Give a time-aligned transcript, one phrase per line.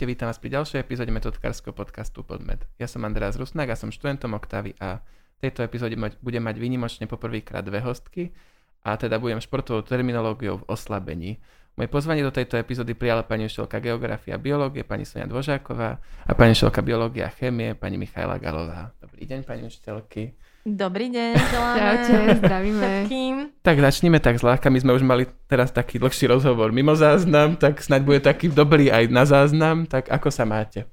[0.00, 2.64] Ahojte, vítam vás pri ďalšej epizóde metodkárskeho podcastu Podmed.
[2.80, 5.04] Ja som Andreas Rusnák a som študentom Oktavy a
[5.36, 5.92] v tejto epizóde
[6.24, 8.32] budem mať výnimočne poprvýkrát dve hostky
[8.80, 11.36] a teda budem športovou terminológiou v oslabení.
[11.76, 16.32] Moje pozvanie do tejto epizódy prijala pani učiteľka geografia a biológie, pani Sonia Dvožáková a
[16.32, 18.96] pani učiteľka biológia a chémie, pani Michaela Galová.
[19.04, 20.32] Dobrý deň, pani učiteľky.
[20.60, 21.78] Dobrý deň, želáme.
[21.80, 22.84] Čaute, zdravíme.
[23.08, 23.34] Všetkým.
[23.64, 27.80] Tak začneme tak zľahka, my sme už mali teraz taký dlhší rozhovor mimo záznam, tak
[27.80, 30.84] snáď bude taký dobrý aj na záznam, tak ako sa máte?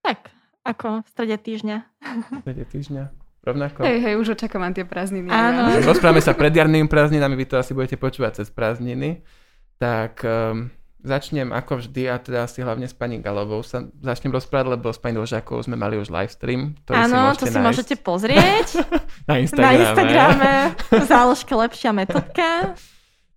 [0.00, 0.32] Tak,
[0.64, 1.76] ako v strede týždňa.
[2.00, 3.04] V strede týždňa?
[3.44, 3.84] Rovnako?
[3.84, 5.28] Hej, hej, už očakávam tie prázdniny.
[5.28, 5.84] Áno.
[5.84, 9.28] Rozprávame sa pred jarnými prázdninami, vy to asi budete počúvať cez prázdniny.
[9.76, 14.78] Tak um, začnem ako vždy a teda asi hlavne s pani Galovou sa začnem rozprávať,
[14.78, 17.54] lebo s pani Dvožákovou sme mali už live stream, ktorý si Áno, môžete to si
[17.54, 18.68] nájsť môžete pozrieť
[19.30, 19.78] na na Instagrame.
[19.78, 20.52] Instagrame
[20.90, 22.74] v záložke lepšia metodka.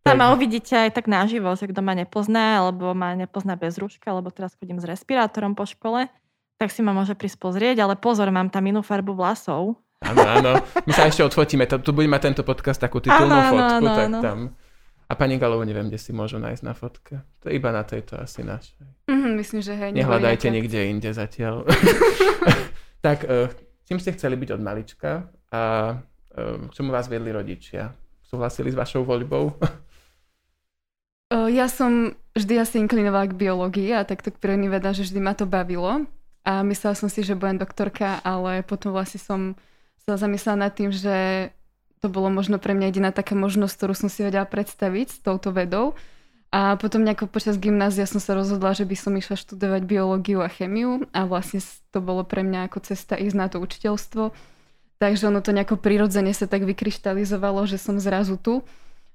[0.02, 4.10] Tam ma uvidíte aj tak naživo, že kto ma nepozná, alebo ma nepozná bez rúška,
[4.10, 6.10] lebo teraz chodím s respirátorom po škole,
[6.58, 9.78] tak si ma môže prísť pozrieť, ale pozor, mám tam inú farbu vlasov.
[10.02, 10.52] Áno, áno.
[10.90, 14.08] My sa ešte odfotíme, tu bude mať tento podcast takú titulnú áno, fotku, áno, tak
[14.10, 14.20] áno.
[14.26, 14.38] tam.
[15.12, 17.20] A pani Galovu neviem, kde si môžu nájsť na fotke.
[17.44, 18.80] To je iba na tejto asi našej.
[19.12, 19.92] Mhm, myslím, že hej.
[19.92, 21.68] Nehľadajte nejaké- nikde inde zatiaľ.
[23.06, 23.52] tak, uh,
[23.84, 25.62] čím ste chceli byť od malička a
[26.00, 27.92] uh, k čomu vás viedli rodičia?
[28.24, 29.60] Súhlasili s vašou voľbou?
[31.32, 35.20] O, Ja som vždy asi inklinovala k biológii a takto k prírodným vedám, že vždy
[35.20, 36.08] ma to bavilo.
[36.48, 39.60] A myslela som si, že budem doktorka, ale potom vlastne som
[40.08, 41.52] sa zamyslela nad tým, že
[42.02, 45.54] to bolo možno pre mňa jediná taká možnosť, ktorú som si vedela predstaviť s touto
[45.54, 45.94] vedou.
[46.52, 50.52] A potom nejako počas gymnázia som sa rozhodla, že by som išla študovať biológiu a
[50.52, 51.64] chemiu a vlastne
[51.94, 54.36] to bolo pre mňa ako cesta ísť na to učiteľstvo.
[55.00, 58.66] Takže ono to nejako prirodzene sa tak vykryštalizovalo, že som zrazu tu.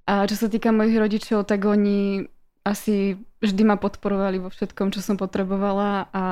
[0.07, 2.31] A čo sa týka mojich rodičov, tak oni
[2.63, 6.23] asi vždy ma podporovali vo všetkom, čo som potrebovala a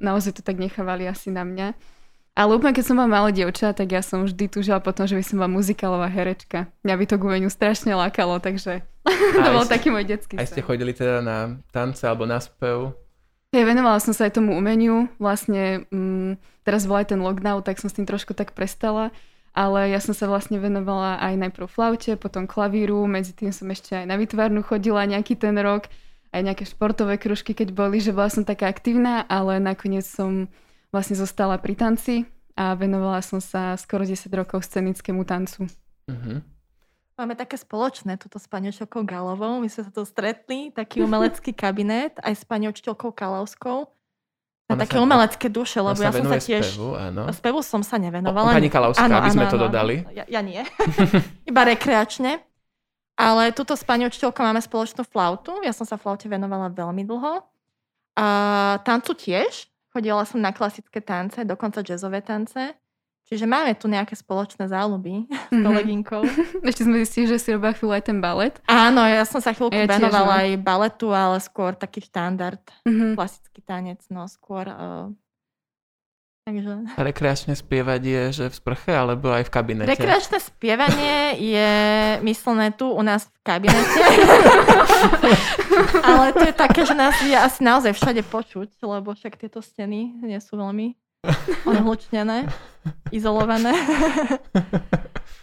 [0.00, 1.76] naozaj to tak nechávali asi na mňa.
[2.38, 5.24] Ale úplne keď som bola malé dievča, tak ja som vždy túžila potom, že by
[5.26, 6.70] som bola muzikálová herečka.
[6.86, 8.86] Mňa by to k umeniu strašne lákalo, takže
[9.42, 12.94] to bol ste- taký môj detský Aj ste chodili teda na tance alebo na spev?
[13.50, 15.10] Hej, venovala som sa aj tomu umeniu.
[15.18, 19.10] Vlastne mm, teraz bol aj ten lockdown, tak som s tým trošku tak prestala.
[19.50, 23.98] Ale ja som sa vlastne venovala aj najprv flaute, potom klavíru, medzi tým som ešte
[23.98, 25.90] aj na vytvarnu chodila nejaký ten rok,
[26.30, 30.46] aj nejaké športové kružky, keď boli, že bola som taká aktívna, ale nakoniec som
[30.88, 32.14] vlastne zostala pri tanci
[32.54, 35.68] a venovala som sa skoro 10 rokov scenickému tancu.
[36.08, 36.58] Mhm.
[37.18, 39.58] Máme také spoločné tuto s pani Galovou.
[39.58, 43.90] My sme sa tu stretli, taký umelecký kabinet, aj s pani učiteľkou Kalavskou.
[44.70, 46.62] Na Ona také sa- umelecké duše, lebo ja som sa tiež...
[46.62, 47.26] spevu, áno.
[47.34, 48.54] Spevu som sa O, nevenovala.
[48.54, 50.06] pani Kalavská, aby sme to dodali.
[50.14, 50.62] Ja, ja nie.
[51.50, 52.38] Iba rekreačne.
[53.18, 55.58] Ale tuto s pani učiteľkou máme spoločnú flautu.
[55.66, 57.42] Ja som sa flaute venovala veľmi dlho.
[58.14, 58.26] A
[58.86, 59.66] tancu tiež.
[59.98, 62.70] Chodila som na klasické tance, dokonca jazzové tance.
[63.24, 65.60] Čiže máme tu nejaké spoločné záľuby s Mhm.
[65.60, 66.22] kolegynkou.
[66.64, 68.54] Ešte sme zistili, že si robila chvíľu aj ten balet.
[68.64, 70.40] Áno, ja som sa chvíľku Ja venovala mám.
[70.40, 73.12] aj baletu, ale skôr taký štandard, Mhm.
[73.12, 74.64] klasický tanec, no skôr...
[74.64, 75.10] Uh,
[76.48, 76.96] takže...
[76.96, 79.92] A rekreačne spievať je, že v sprche alebo aj v kabinete?
[79.92, 81.70] Rekreačné spievanie je
[82.24, 83.84] myslené tu u nás v kabinete.
[86.08, 90.24] Ale to je také, že nás je asi naozaj všade počuť, lebo však tieto steny
[90.24, 90.96] nie sú veľmi
[91.68, 92.48] odhlučnené,
[93.12, 93.76] izolované.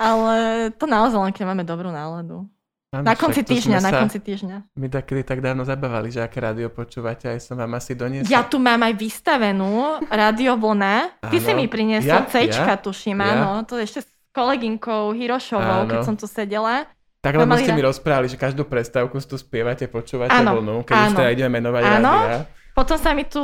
[0.02, 0.36] Ale
[0.76, 2.50] to naozaj len, keď máme dobrú náladu.
[2.96, 4.58] Áno, Na konci však týždňa, na sa- konci týždňa.
[4.74, 8.32] My takedy tak dávno zabávali, že aké rádio počúvate, aj som vám asi doniesol.
[8.32, 11.20] Ja tu mám aj vystavenú radiovlna.
[11.22, 12.24] Ty si mi priniesol Ja?
[12.24, 12.78] Cčka, Ja?
[12.78, 13.28] tuším, Ja?
[13.36, 13.64] áno.
[13.66, 16.88] To ešte s kolegynkou Hirošovou, keď som tu sedela.
[17.20, 21.08] Tak lebo ste mi rozprávali, že každú prestávku tu spievate, počúvate Áno, vlnu, keď už
[21.10, 21.18] áno.
[21.18, 22.14] teda ideme menovať Áno.
[22.14, 22.40] rádia.
[22.72, 23.40] Potom sa mi tu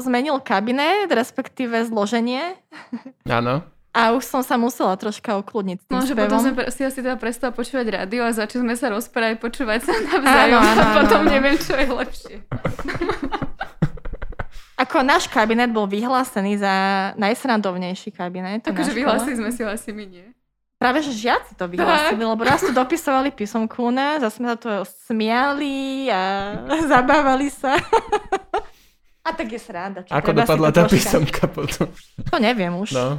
[0.00, 2.54] zmenil kabinet, respektíve zloženie.
[3.26, 3.64] Áno.
[3.94, 6.26] A už som sa musela troška ukludniť tým No, že spevom.
[6.26, 9.94] potom sme si asi teda prestala počúvať rádio a začali sme sa rozprávať, počúvať sa
[10.10, 11.30] navzájom Áno, áno, a potom áno.
[11.30, 12.34] neviem, čo je lepšie.
[14.76, 16.74] Ako náš kabinet bol vyhlásený za
[17.14, 18.58] najsrandovnejší kabinet.
[18.60, 20.26] na Akože vyhlásili sme si ho asi my, nie?
[20.74, 24.58] Práve, že žiaci to vyhlásili, lebo raz tu dopisovali písomku u nás a sme sa
[24.58, 24.66] tu
[25.06, 26.22] smiali a
[26.90, 27.78] zabávali sa.
[29.24, 30.04] A tak je sranda.
[30.04, 31.88] Čo Ako dopadla tá troška- písomka potom?
[32.28, 32.92] To neviem už.
[32.92, 33.16] No.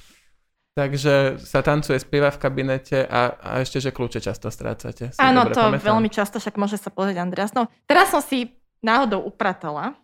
[0.78, 5.10] Takže sa tancuje, spieva v kabinete a, a ešte, že kľúče často strácate.
[5.10, 5.84] si Áno, dobre to pamätám.
[5.84, 7.50] veľmi často, však môže sa pozrieť Andreas.
[7.50, 9.98] No, teraz som si náhodou upratala.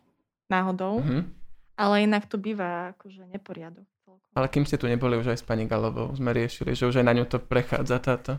[0.45, 0.99] Náhodou.
[0.99, 1.31] Mhm.
[1.75, 3.83] Ale inak tu býva akože neporiadok.
[4.35, 7.07] Ale kým ste tu neboli už aj s pani Galovou, sme riešili, že už aj
[7.07, 8.31] na ňu to prechádza táto.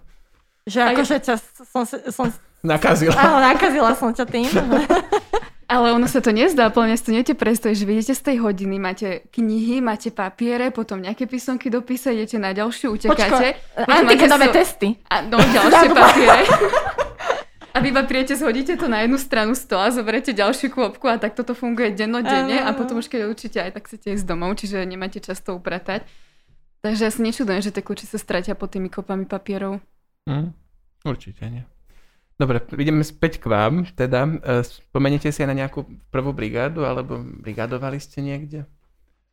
[0.68, 1.34] Že akože ťa
[1.64, 2.26] som, som
[2.60, 3.16] Nakazila.
[3.16, 4.44] áno, nakazila som ťa tým.
[5.66, 8.78] Ale ono sa to nezdá, mňa si to neviete predstaviť, že vidíte z tej hodiny,
[8.78, 13.58] máte knihy, máte papiere, potom nejaké písomky dopísať, idete na ďalšiu, utekáte.
[13.74, 14.54] Počko, antikenové so...
[14.54, 14.88] testy.
[15.10, 16.42] A no, ďalšie papiere.
[17.76, 21.36] A vy iba prijete, zhodíte to na jednu stranu stola, zoberiete ďalšiu kôpku a tak
[21.36, 25.20] toto funguje dennodenne a potom už keď učíte aj tak chcete ísť domov, čiže nemáte
[25.20, 26.08] čas to upratať.
[26.80, 29.84] Takže ja si nečudujem, že tie kľúče sa stratia pod tými kopami papierov.
[30.24, 30.56] Mm,
[31.04, 31.68] určite nie.
[32.36, 33.88] Dobre, ideme späť k vám.
[33.96, 38.68] Teda, e, spomeniete si aj na nejakú prvú brigádu, alebo brigádovali ste niekde?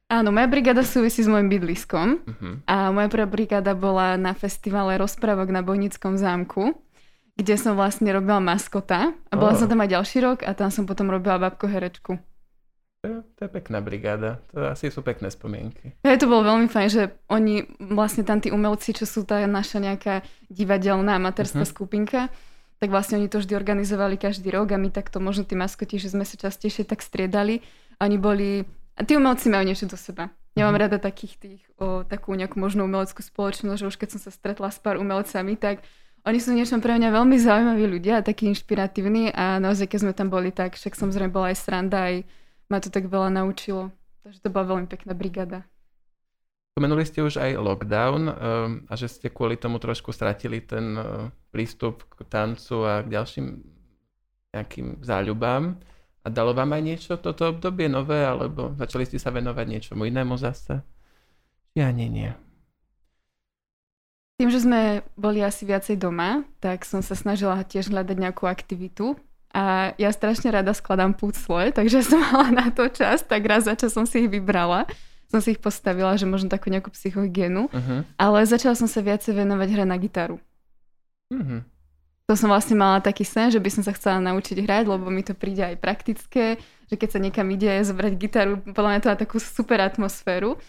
[0.08, 2.22] Áno, moja brigáda súvisí s môjim bydliskom.
[2.24, 2.54] Uh-huh.
[2.64, 6.80] A moja prvá brigáda bola na festivale rozprávok na Bojnickom zámku,
[7.34, 9.12] kde som vlastne robila maskota.
[9.12, 9.60] A bola oh.
[9.60, 12.22] som tam aj ďalší rok a tam som potom robila babko herečku.
[13.04, 14.40] To je, to je pekná brigáda.
[14.56, 15.92] To asi sú pekné spomienky.
[16.08, 19.84] Hej, to bolo veľmi fajn, že oni, vlastne tam tí umelci, čo sú tá naša
[19.84, 21.74] nejaká divadelná amatérská uh-huh.
[21.74, 22.32] skupinka,
[22.83, 26.12] tak vlastne oni to vždy organizovali každý rok a my takto možno tí maskoti, že
[26.12, 27.63] sme sa častejšie tak striedali.
[28.03, 28.68] Oni boli...
[29.00, 30.27] A tí umelci majú niečo do seba.
[30.59, 30.83] Ja mám mm-hmm.
[30.83, 34.68] rada takých tých, o, takú nejakú možnú umeleckú spoločnosť, že už keď som sa stretla
[34.68, 35.80] s pár umelcami, tak
[36.27, 40.12] oni sú niečo pre mňa veľmi zaujímaví ľudia a takí inšpiratívni a naozaj, keď sme
[40.12, 42.27] tam boli, tak však samozrejme bola aj sranda, aj
[42.68, 43.95] ma to tak veľa naučilo.
[44.27, 45.63] Takže to bola veľmi pekná brigada.
[46.74, 48.34] Spomenuli ste už aj lockdown um,
[48.90, 53.62] a že ste kvôli tomu trošku stratili ten uh, prístup k tancu a k ďalším
[54.58, 55.78] nejakým záľubám.
[56.25, 60.34] A dalo vám aj niečo toto obdobie nové, alebo začali ste sa venovať niečomu inému
[60.34, 60.81] zase?
[61.78, 62.34] Ja nie, nie.
[64.42, 69.14] Tým, že sme boli asi viacej doma, tak som sa snažila tiež hľadať nejakú aktivitu.
[69.54, 73.78] A ja strašne rada skladám pucle, takže som mala na to čas, tak raz za
[73.78, 74.90] čas som si ich vybrala
[75.33, 78.06] som si ich postavila, že možno takú nejakú psychohygienu, uh-huh.
[78.21, 80.38] ale začala som sa viacej venovať hre na gitaru.
[81.33, 81.65] Uh-huh.
[82.30, 85.25] To som vlastne mala taký sen, že by som sa chcela naučiť hrať, lebo mi
[85.25, 89.18] to príde aj praktické, že keď sa niekam ide zobrať gitaru, podľa mňa to má
[89.18, 90.62] takú super atmosféru.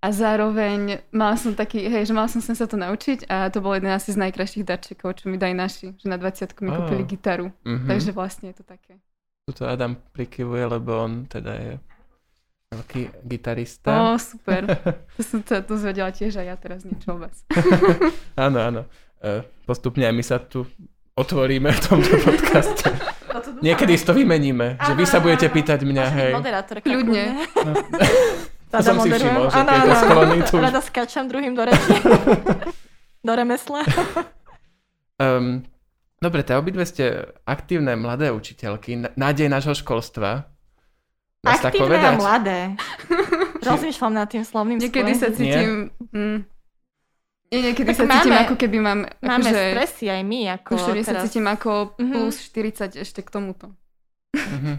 [0.00, 3.76] A zároveň mala som taký, hej, že mala som sa to naučiť a to bol
[3.76, 6.76] jeden asi z najkrajších darčekov, čo mi dali naši, že na 20 mi oh.
[6.82, 7.52] kúpili gitaru.
[7.52, 7.84] Uh-huh.
[7.84, 8.96] Takže vlastne je to také.
[9.44, 11.72] Tuto Adam prikyvuje, lebo on teda je
[12.70, 13.90] Veľký gitarista.
[13.90, 14.62] Ó, super.
[15.18, 17.42] To som to dozvedela tiež a ja teraz niečo vás.
[18.46, 18.82] áno, áno.
[19.18, 20.62] E, postupne aj my sa tu
[21.18, 22.94] otvoríme v tomto podcaste.
[23.26, 26.32] No to Niekedy si to vymeníme, že vy sa budete pýtať mňa, hej.
[26.38, 26.86] Moderátorka.
[26.86, 27.24] Ľudne.
[27.58, 27.72] No.
[28.70, 30.54] To som si všimol, že tieto sklony tu...
[30.62, 31.90] Rada skáčam druhým do reči.
[33.26, 33.82] do remesla.
[35.18, 35.66] um,
[36.22, 40.46] dobre, tá obidve ste aktívne mladé učiteľky, nádej nášho školstva.
[41.40, 42.60] Dá Aktívne a mladé.
[43.64, 45.88] Rozmýšľam nad tým slovným Niekedy sa cítim...
[46.12, 46.44] Mm,
[47.50, 49.00] nie, niekedy tak sa máme, cítim ako keby mám...
[49.24, 50.40] Máme akože, stresy aj my.
[50.60, 51.06] Ako už teraz.
[51.08, 52.12] sa cítim ako mm-hmm.
[52.12, 53.72] plus 40 ešte k tomuto.
[54.36, 54.76] Mm-hmm.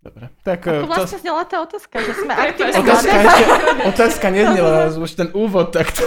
[0.00, 0.24] Dobre.
[0.42, 1.22] Tak, ako eh, vlastne to...
[1.22, 3.44] znela tá otázka, že sme aktívne otázka, ešte,
[3.94, 6.02] otázka neznela, už ten úvod takto.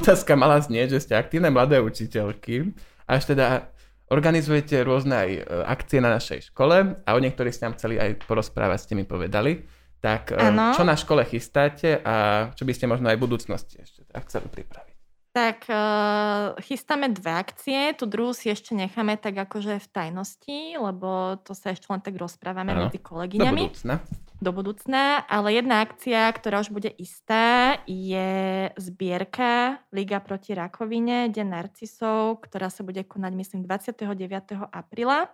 [0.00, 2.76] otázka mala znieť, že ste aktívne mladé učiteľky.
[3.08, 3.72] Až teda
[4.08, 8.24] Organizujete rôzne aj e, akcie na našej škole a o niektorých ste nám chceli aj
[8.24, 9.68] porozprávať, ste mi povedali.
[10.00, 10.72] Tak ano.
[10.72, 14.24] E, čo na škole chystáte a čo by ste možno aj v budúcnosti ešte tak
[14.32, 14.96] chceli pripraviť?
[15.28, 21.38] Tak uh, chystáme dve akcie, tu druhú si ešte necháme tak akože v tajnosti, lebo
[21.44, 22.88] to sa ešte len tak rozprávame ano.
[22.88, 23.62] medzi kolegyňami.
[23.62, 23.94] Do budúcna
[24.38, 31.58] do budúcna, ale jedna akcia, ktorá už bude istá, je zbierka Liga proti rakovine, Deň
[31.58, 34.70] narcisov, ktorá sa bude konať, myslím, 29.
[34.70, 35.26] apríla.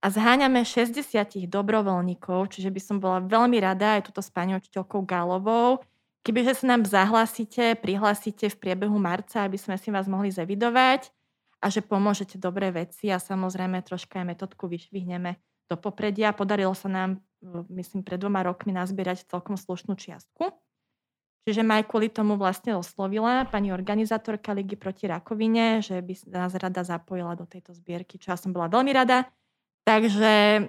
[0.00, 1.04] A zháňame 60
[1.44, 5.84] dobrovoľníkov, čiže by som bola veľmi rada aj túto s pani učiteľkou Galovou,
[6.24, 11.12] kebyže sa nám zahlásite, prihlásite v priebehu marca, aby sme si vás mohli zavidovať
[11.60, 15.36] a že pomôžete dobré veci a samozrejme troška aj metodku vyšvihneme
[15.70, 16.34] do popredia.
[16.34, 17.22] Podarilo sa nám
[17.70, 20.50] myslím, pred dvoma rokmi nazbierať celkom slušnú čiastku.
[21.48, 26.52] Čiže ma aj kvôli tomu vlastne oslovila pani organizátorka Ligy proti rakovine, že by nás
[26.52, 29.24] rada zapojila do tejto zbierky, čo ja som bola veľmi rada.
[29.88, 30.68] Takže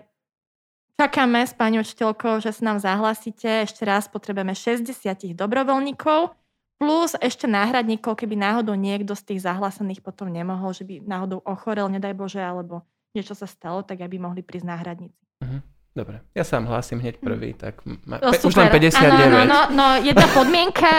[0.95, 3.67] čakáme s pani učiteľkou, že sa nám zahlasíte.
[3.67, 6.39] Ešte raz potrebujeme 60 dobrovoľníkov
[6.81, 11.85] plus ešte náhradníkov, keby náhodou niekto z tých zahlásených potom nemohol, že by náhodou ochorel,
[11.93, 12.81] nedaj Bože, alebo
[13.15, 15.21] niečo sa stalo, tak aby mohli prísť náhradníci.
[15.43, 15.61] Uh-huh.
[15.91, 17.23] Dobre, ja sa hlásim hneď hm.
[17.23, 19.11] prvý, tak ma, no, už len 59.
[19.11, 20.91] Ano, no, no, no, jedna podmienka,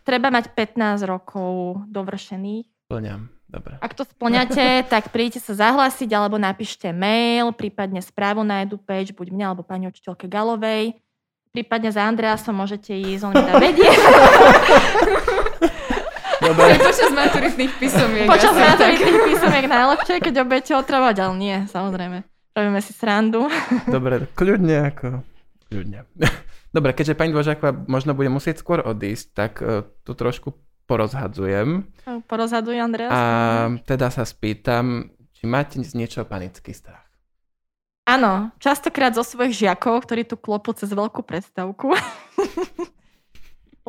[0.00, 2.64] treba mať 15 rokov dovršených.
[2.88, 3.76] Plňam, dobre.
[3.84, 9.28] Ak to splňate, tak príďte sa zahlásiť alebo napíšte mail, prípadne správu na EduPage, buď
[9.28, 10.96] mňa alebo pani učiteľke Galovej.
[11.52, 13.58] Prípadne za Andreasom môžete ísť, on mi dá
[16.50, 16.76] vedie.
[16.76, 16.82] Dobre.
[16.82, 18.26] Počas maturitných písomiek.
[18.26, 22.18] Počas maturitných písomiek najlepšie, keď obete otravať, ale nie, samozrejme.
[22.58, 23.46] robíme si srandu.
[23.86, 25.06] Dobre, kľudne ako...
[25.70, 26.02] Kľudne.
[26.76, 30.54] Dobre, keďže pani Dvožáková možno bude musieť skôr odísť, tak uh, tu trošku
[30.90, 31.86] porozhadzujem.
[32.26, 33.14] Porozhaduj, Andreas.
[33.14, 33.22] A
[33.86, 37.06] teda sa spýtam, či máte z niečoho panický strach?
[38.10, 41.94] Áno, častokrát zo svojich žiakov, ktorí tu klopú cez veľkú predstavku.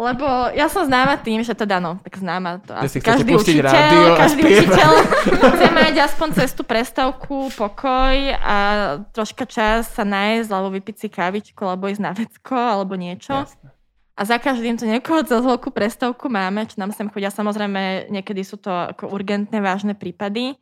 [0.01, 0.25] Lebo
[0.57, 4.41] ja som známa tým, že teda no, tak známa to asi každý učiteľ, rádio každý
[4.49, 4.91] učiteľ
[5.29, 8.57] chce mať aspoň cez tú prestávku pokoj a
[9.13, 13.45] troška čas sa nájsť, alebo vypiť si kávičku, alebo ísť na vecko, alebo niečo.
[13.45, 13.69] Jasne.
[14.17, 17.29] A za každým to niekoho cez veľkú prestávku máme, čo nám sem chodia.
[17.29, 20.57] Samozrejme, niekedy sú to ako urgentné, vážne prípady.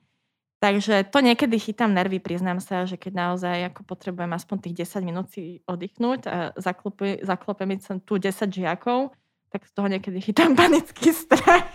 [0.59, 5.07] Takže to niekedy chytám nervy, priznám sa, že keď naozaj ako potrebujem aspoň tých 10
[5.07, 9.15] minút si oddychnúť a zaklope mi tu 10 žiakov,
[9.49, 11.65] tak z toho niekedy chytám panický strach.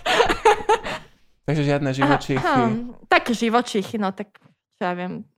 [1.44, 2.40] Takže žiadne živočíchy.
[2.40, 2.72] Aha,
[3.12, 4.40] tak živočíchy, no tak
[4.78, 5.28] čo ja viem.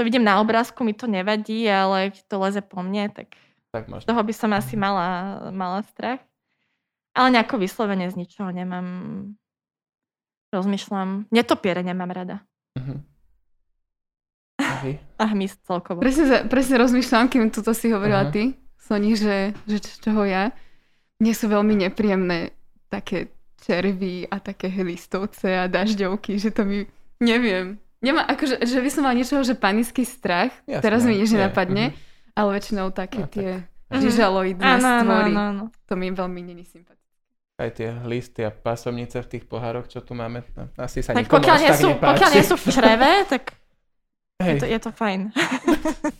[0.00, 3.36] To vidím na obrázku, mi to nevadí, ale keď to leze po mne, tak,
[3.76, 4.08] tak možno.
[4.08, 6.24] toho by som asi mala, mala strach.
[7.12, 8.86] Ale nejako vyslovene z ničoho nemám.
[10.48, 11.28] Rozmýšľam.
[11.28, 12.36] Netopiere nemám rada.
[14.62, 14.94] Uh-huh.
[15.18, 16.02] A hmyz celkovo.
[16.02, 18.34] Presne, presne rozmýšľam, kým toto si hovorila uh-huh.
[18.34, 18.42] ty,
[18.78, 20.50] Soni, že, že čoho ja
[21.22, 22.50] mne sú veľmi nepríjemné
[22.90, 23.30] také
[23.62, 26.82] červy a také listovce a dažďovky, že to mi,
[27.22, 31.30] neviem, Nemá, akože, že by som mal niečoho, že panický strach, Jasné, teraz mi nič
[31.30, 32.34] nenapadne, mm-hmm.
[32.34, 34.02] ale väčšinou také no, tie tak.
[34.02, 34.98] žižaloidné mm-hmm.
[35.06, 35.64] stvory, no, no, no.
[35.86, 36.98] to mi veľmi není sympatické.
[37.62, 41.30] Aj tie listy a pasomnice v tých pohároch, čo tu máme, no, asi sa tak
[41.30, 43.54] pokiaľ nie, sú, pokiaľ nie sú v čreve, tak
[44.50, 45.30] je to, je to fajn.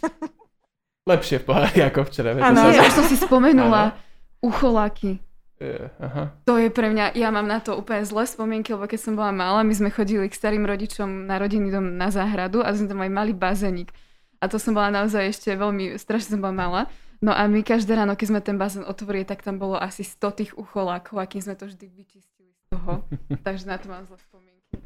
[1.11, 2.39] Lepšie v pohári ako v čreve.
[2.47, 3.91] Áno, ja už som si spomenula.
[3.91, 4.12] Ano
[4.43, 5.23] Ucholaky.
[5.63, 6.35] Uh, aha.
[6.51, 9.31] To je pre mňa, ja mám na to úplne zlé spomienky, lebo keď som bola
[9.31, 12.99] malá, my sme chodili k starým rodičom na rodinný dom na záhradu a sme tam
[12.99, 13.95] mali malý bazénik.
[14.43, 16.83] A to som bola naozaj ešte veľmi, strašne som bola malá.
[17.23, 20.39] No a my každé ráno, keď sme ten bazén otvorili, tak tam bolo asi 100
[20.43, 23.07] tých ucholákov a kým sme to vždy vyčistili z toho.
[23.47, 24.83] Takže na to mám zlé spomienky.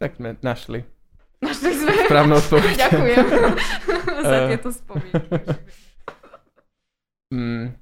[0.00, 0.88] Tak sme našli.
[1.44, 1.92] Našli sme.
[2.08, 2.72] Správnu odpoveď.
[2.88, 3.24] Ďakujem
[4.32, 5.36] za tieto spomienky.
[7.28, 7.76] Mm,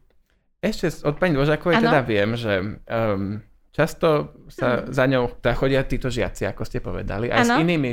[0.65, 3.45] ešte od pani Dvožákovej teda viem, že um,
[3.75, 4.93] často sa hmm.
[4.95, 7.55] za ňou teda chodia títo žiaci, ako ste povedali, aj ano.
[7.55, 7.93] s inými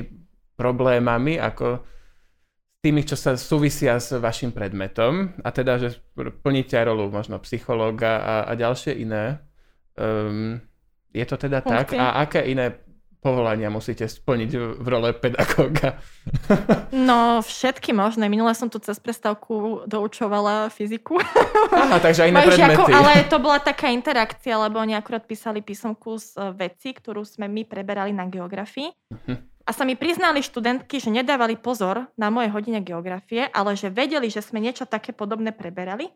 [0.56, 6.86] problémami, ako s tými, čo sa súvisia s vašim predmetom, a teda, že plníte aj
[6.90, 9.38] rolu možno psychológa a, a ďalšie iné.
[9.98, 10.62] Um,
[11.12, 11.70] je to teda okay.
[11.70, 11.88] tak?
[12.00, 12.74] A aké iné
[13.22, 15.96] povolania musíte splniť v role pedagóga?
[16.92, 18.28] No, všetky možné.
[18.28, 21.18] Minule som tu cez prestávku doučovala fyziku.
[21.72, 22.78] Aha, takže aj iné predmety.
[22.78, 27.24] Žiakov, ale to bola taká interakcia, lebo oni akurát písali písomku z e, veci, ktorú
[27.24, 28.92] sme my preberali na geografii.
[28.92, 29.38] Uh-huh.
[29.66, 34.28] A sa mi priznali študentky, že nedávali pozor na moje hodine geografie, ale že vedeli,
[34.28, 36.12] že sme niečo také podobné preberali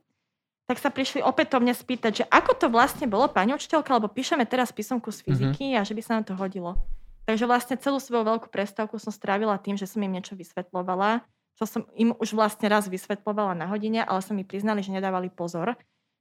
[0.65, 4.74] tak sa prišli opätovne spýtať, že ako to vlastne bolo, pani učiteľka, lebo píšeme teraz
[4.74, 5.25] písomku z mhm.
[5.25, 5.79] fyziky mm-hmm.
[5.81, 6.77] a že by sa nám to hodilo.
[7.25, 11.25] Takže vlastne celú svoju veľkú prestávku som strávila tým, že som im niečo vysvetlovala,
[11.57, 15.34] čo som im už vlastne raz vysvetlovala na hodine, ale som mi priznali, že nedávali
[15.34, 15.74] pozor.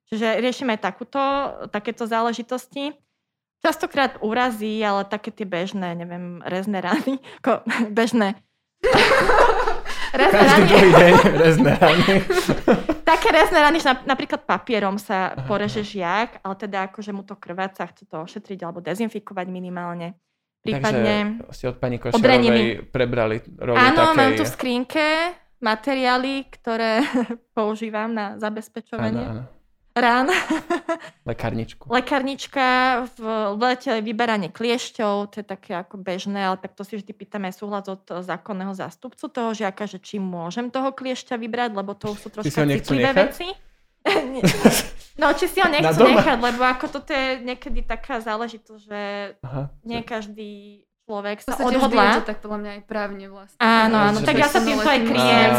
[0.08, 1.20] Čiže riešime aj takúto,
[1.68, 2.96] takéto záležitosti.
[3.60, 7.64] Častokrát úrazy, ale také tie bežné, neviem, rezné rany, ako
[7.98, 8.40] bežné.
[10.20, 10.68] rezné Každý rany.
[10.70, 12.06] druhý deň rezné rany.
[13.14, 17.88] Také rezné rany, že napríklad papierom sa poreže žiak, ale teda akože mu to krváca,
[17.90, 20.16] chce to ošetriť alebo dezinfikovať minimálne.
[20.64, 24.16] Prípadne Takže ste od pani Košerovej prebrali rolu Áno, takej...
[24.16, 25.06] mám tu v skrinke
[25.60, 27.04] materiály, ktoré
[27.56, 29.24] používam na zabezpečovanie.
[29.24, 29.53] Áno, áno.
[29.94, 30.26] Rán.
[31.30, 31.86] Lekárničku.
[31.86, 32.66] Lekárnička,
[33.14, 33.22] v
[33.54, 37.86] lete vyberanie kliešťov, to je také ako bežné, ale tak to si vždy pýtame súhlas
[37.86, 42.50] od zákonného zástupcu toho žiaka, že či môžem toho kliešťa vybrať, lebo to sú troška
[42.50, 43.46] citlivé veci.
[45.14, 49.02] No, či si ho nechcú nechať, lebo ako toto je niekedy taká záležitosť, že
[49.46, 52.18] Aha, nie každý človek sa odhodlá.
[52.18, 53.60] to tak podľa mňa aj právne vlastne.
[53.62, 55.52] Áno, áno, tak ja sa týmto aj kryjem.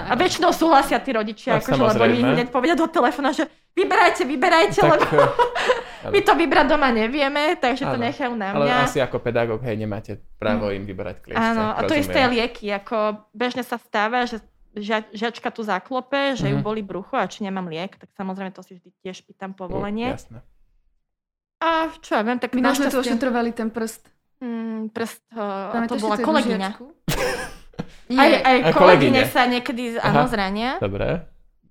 [0.00, 4.80] A väčšinou súhlasia tí rodičia, akože, lebo oni hneď povedia do telefóna, že vyberajte, vyberajte,
[4.80, 8.74] tak, lebo eh, my to vybrať doma nevieme, takže áno, to nechajú na mňa.
[8.74, 11.52] Ale asi ako pedagóg, hej, nemáte právo im vyberať kliešťa.
[11.52, 14.40] Áno, a to isté lieky, ako bežne sa stáva, že
[14.72, 16.52] žia, žiačka tu zaklope, že mm-hmm.
[16.52, 16.64] ju mhm.
[16.64, 20.16] boli brucho a či nemám liek, tak samozrejme to si vždy tiež pýtam povolenie.
[20.16, 20.40] jasné.
[21.56, 22.92] A čo ja viem, tak My našťastie...
[22.92, 24.04] tu ošetrovali ten prst.
[24.44, 26.70] Mm, prst, uh, to bola kolegyňa.
[28.12, 30.76] aj, aj, aj kolegyne sa niekedy áno, zrania.
[30.76, 31.24] Dobre.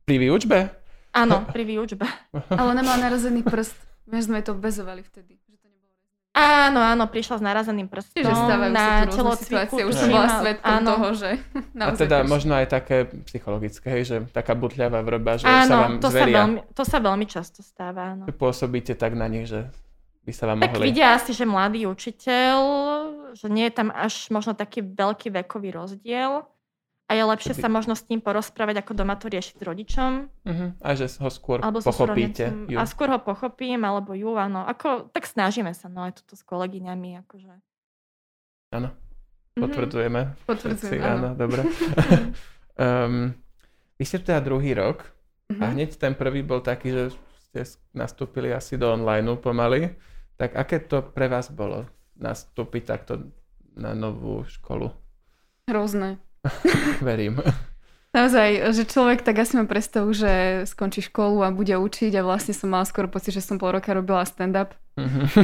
[0.09, 0.85] Pri výučbe?
[1.15, 2.03] Áno, pri výučbe.
[2.51, 3.75] Ale ona mala narazený prst.
[4.05, 5.39] My sme to bezovali vtedy.
[5.39, 5.89] Že to nebolo
[6.31, 9.41] Áno, áno, prišla s narazeným prstom Čiže stávajú sa na tu rôzne telocviku.
[9.41, 9.81] situácie.
[9.81, 10.89] Už som bola a- svetkom áno.
[10.91, 11.29] toho, že
[11.74, 12.29] A teda prišli.
[12.29, 16.13] možno aj také psychologické, hej, že taká butľavá vrba, že sa Áno, vám to sa,
[16.13, 18.01] zveria, veľmi, to sa veľmi často stáva.
[18.12, 18.24] Áno.
[18.25, 19.72] že pôsobíte tak na nich, že
[20.22, 20.86] by sa vám Tak mohli...
[20.86, 22.57] vidia asi, že mladý učiteľ,
[23.34, 26.43] že nie je tam až možno taký veľký vekový rozdiel
[27.05, 30.12] a je lepšie sa možno s ním porozprávať, ako doma to riešiť s rodičom.
[30.41, 32.50] Mhm, a že ho skôr Alebo pochopíte.
[32.65, 32.75] Ju.
[32.75, 34.63] A skôr ho pochopím, alebo ju, áno.
[34.63, 37.53] Ako, tak snažíme sa, no aj toto s kolegyňami, akože.
[38.71, 38.89] Áno,
[39.53, 39.62] Mhm.
[39.62, 40.21] potvrdzujeme.
[40.43, 41.29] Potvrdzujem, Všetci, áno.
[41.33, 41.62] dobre.
[42.75, 43.31] um,
[43.97, 45.05] vy ste teda druhý rok
[45.51, 45.71] a Mhm.
[45.71, 47.03] hneď ten prvý bol taký, že
[47.45, 47.62] ste
[47.93, 49.93] nastúpili asi do online pomaly.
[50.35, 53.31] Tak aké to pre vás bolo nastúpiť takto
[53.71, 54.91] na novú školu?
[55.65, 56.19] Hrozné.
[57.07, 57.39] Verím.
[58.15, 62.55] Naozaj, že človek tak asi má predstavu, že skončí školu a bude učiť a vlastne
[62.55, 64.71] som mala skoro pocit, že som pol roka robila stand-up.
[64.95, 65.27] Mhm.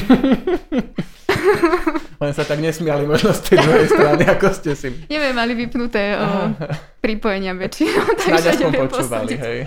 [2.21, 4.93] Len sa tak nesmiali možno z tej druhej strany, ako ste si...
[5.09, 6.53] Neviem, mali vypnuté o,
[7.01, 9.39] pripojenia väčšinou, Snáď takže aspoň počúvali, posúdiť.
[9.41, 9.57] hej.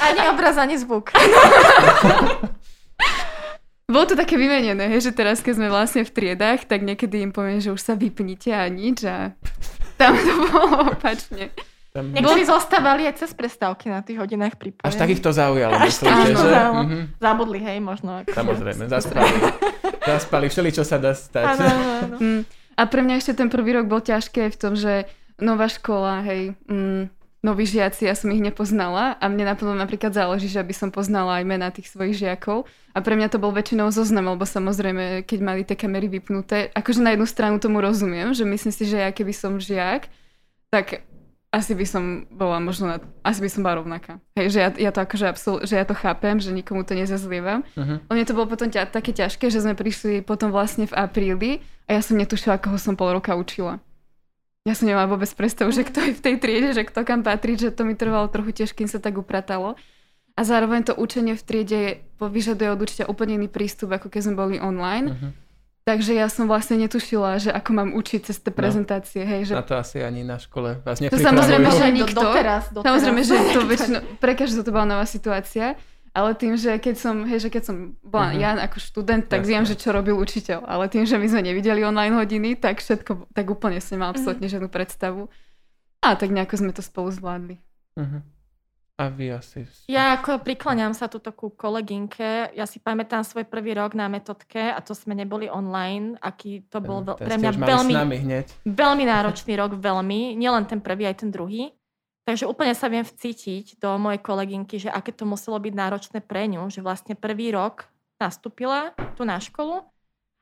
[0.00, 1.12] Ani obraz, ani zvuk.
[3.92, 7.32] Bolo to také vymenené, hej, že teraz, keď sme vlastne v triedách, tak niekedy im
[7.32, 9.36] poviem, že už sa vypnite a nič a
[9.98, 11.50] tam to bolo opačne.
[11.90, 12.14] Tam...
[12.14, 14.86] Niektorí zostávali aj cez prestávky na tých hodinách pripojení.
[14.86, 16.34] Až takých to zaujalo, Až myslíte, že?
[16.36, 16.80] zaujalo.
[16.86, 16.98] Mhm.
[17.18, 18.10] Zabudli, hej, možno.
[18.22, 18.30] Ako...
[18.32, 19.34] Samozrejme, zaspali.
[20.06, 21.44] Zaspali, všeli, čo sa dá stať.
[21.44, 22.16] Áno, áno.
[22.22, 22.42] Mm.
[22.78, 25.10] A pre mňa ešte ten prvý rok bol ťažké v tom, že
[25.42, 30.50] nová škola, hej, mm, noví žiaci, ja som ich nepoznala a mne naplno napríklad záleží,
[30.50, 32.66] že aby som poznala aj mená tých svojich žiakov.
[32.94, 36.98] A pre mňa to bol väčšinou zoznam, lebo samozrejme, keď mali tie kamery vypnuté, akože
[36.98, 40.10] na jednu stranu tomu rozumiem, že myslím si, že ja keby som žiak,
[40.74, 41.06] tak
[41.48, 44.20] asi by som bola možno, na, asi by som bola rovnaká.
[44.36, 47.64] Hej, že ja, ja to akože absol, že ja to chápem, že nikomu to nezazlievam.
[47.78, 48.04] Mhm.
[48.10, 51.50] Mne to bolo potom ťa, také ťažké, že sme prišli potom vlastne v apríli
[51.88, 53.80] a ja som netušila, koho som pol roka učila.
[54.68, 57.56] Ja som nemala vôbec predstavu, že kto je v tej triede, že kto kam patrí,
[57.56, 59.80] že to mi trvalo trochu tiež, kým sa tak upratalo.
[60.36, 61.80] A zároveň to učenie v triede
[62.20, 65.16] vyžaduje od učiteľa úplne iný prístup, ako keď sme boli online.
[65.16, 65.28] Mhm.
[65.88, 69.24] Takže ja som vlastne netušila, že ako mám učiť cez tie prezentácie.
[69.24, 72.20] Hej, že Na to asi ani na škole vás To samozrejme, že Do- nikto.
[72.20, 72.84] Doteraz, doteraz.
[72.84, 75.80] Samozrejme, že to väčšinou, pre každého to bola nová situácia,
[76.18, 78.38] ale tým, že keď som, hej, že keď som bola Mhm.
[78.38, 79.48] ja ako študent, tak Jasné.
[79.48, 83.30] viem, že čo robil učiteľ, ale tým, že my sme nevideli online hodiny, tak všetko,
[83.30, 85.30] tak úplne som nemala absolútne žiadnu predstavu.
[86.00, 87.56] A tak nejako sme to spolu zvládli.
[87.94, 88.18] Mhm.
[88.96, 89.62] A vy asi...
[89.86, 92.50] Ja ako prikláňam sa tuto ku kolegynke.
[92.50, 96.82] Ja si pamätám svoj prvý rok na metodke a to sme neboli online, aký to
[96.82, 98.46] bol Ten pre mňa veľmi, s nami hneď.
[98.66, 100.34] veľmi náročný rok, veľmi.
[100.34, 101.70] Nielen ten prvý, aj ten druhý.
[102.28, 106.44] Takže úplne sa viem vcítiť do mojej kolegynky, že aké to muselo byť náročné pre
[106.44, 107.88] ňu, že vlastne prvý rok
[108.20, 109.80] nastúpila tu na školu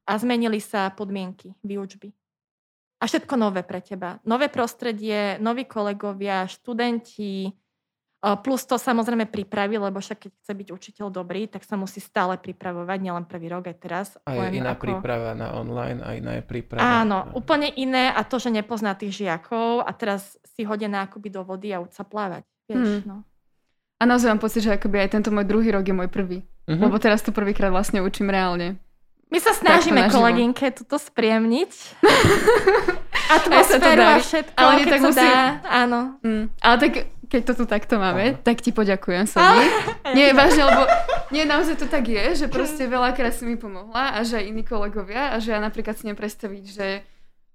[0.03, 2.11] a zmenili sa podmienky výučby.
[2.99, 4.19] A všetko nové pre teba.
[4.27, 7.55] Nové prostredie, noví kolegovia, študenti,
[8.35, 12.35] plus to samozrejme pripraví, lebo však keď chce byť učiteľ dobrý, tak sa musí stále
[12.35, 14.07] pripravovať, nielen prvý rok, aj teraz.
[14.27, 16.83] A je iná ako- príprava na online a iná je príprava.
[16.83, 21.47] Áno, úplne iné a to, že nepozná tých žiakov a teraz si hodená akoby do
[21.47, 22.43] vody a uč sa plávať.
[22.67, 23.03] Vieš, Hmm.
[23.07, 23.17] no.
[23.97, 26.43] A naozaj mám pocit, že akoby aj tento môj druhý rok je môj prvý.
[26.67, 26.83] Mhm.
[26.83, 28.77] Lebo teraz to prvýkrát vlastne učím reálne.
[29.27, 31.73] My sa snažíme kolegynke toto spriemniť.
[33.27, 35.43] Sa Atmosféru a všetko, Ale keď tak sa musí- dá.
[35.67, 36.01] Áno.
[36.23, 36.47] Mm.
[36.63, 36.93] Ale tak,
[37.27, 38.39] keď to tu takto máme, Áno.
[38.39, 39.67] tak ti poďakujem, Somi.
[40.17, 40.87] Nie, vážne, lebo
[41.35, 44.63] nie, naozaj to tak je, že proste veľakrát si mi pomohla a že aj iní
[44.63, 47.03] kolegovia a že ja napríklad si predstaviť, že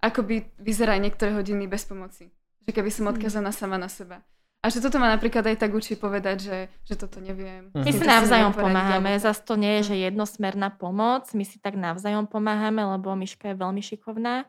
[0.03, 2.27] ako by vyzerá niektoré hodiny bez pomoci.
[2.67, 4.19] Že keby som odkazaná sama na seba.
[4.61, 7.73] A že toto ma napríklad aj tak učí povedať, že, že toto neviem.
[7.73, 7.81] Mhm.
[7.81, 9.09] My si navzájom pomáhame.
[9.11, 11.25] alebo- Zas to nie je, že jednosmerná pomoc.
[11.33, 14.45] My si tak navzájom pomáhame, lebo Miška je veľmi šikovná.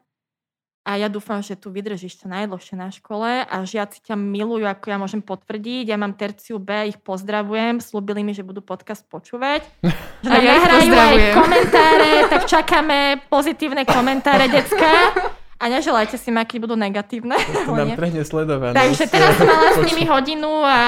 [0.83, 4.85] A ja dúfam, že tu vydržíš čo najdlhšie na škole a žiaci ťa milujú, ako
[4.85, 5.87] ja môžem potvrdiť.
[5.87, 7.79] Ja mám terciu B, ich pozdravujem.
[7.79, 9.63] Slúbili mi, že budú podcast počúvať.
[10.23, 14.91] Že A ja ich nahrajú aj komentáre, tak čakáme pozitívne komentáre, decka.
[15.63, 17.39] A neželajte si ma, keď budú negatívne.
[17.39, 18.75] To nám trhne sledovanosť.
[18.75, 20.79] Takže teraz som mala s nimi hodinu a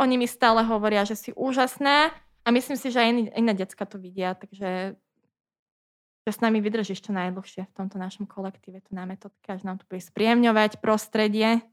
[0.00, 2.08] oni mi stále hovoria, že si úžasná
[2.42, 4.96] a myslím si, že aj iní, iné decka to vidia, takže
[6.28, 9.80] že s nami vydržíš čo najdlhšie v tomto našom kolektíve, tu na metodke, až nám
[9.80, 11.64] tu bude spriemňovať prostredie.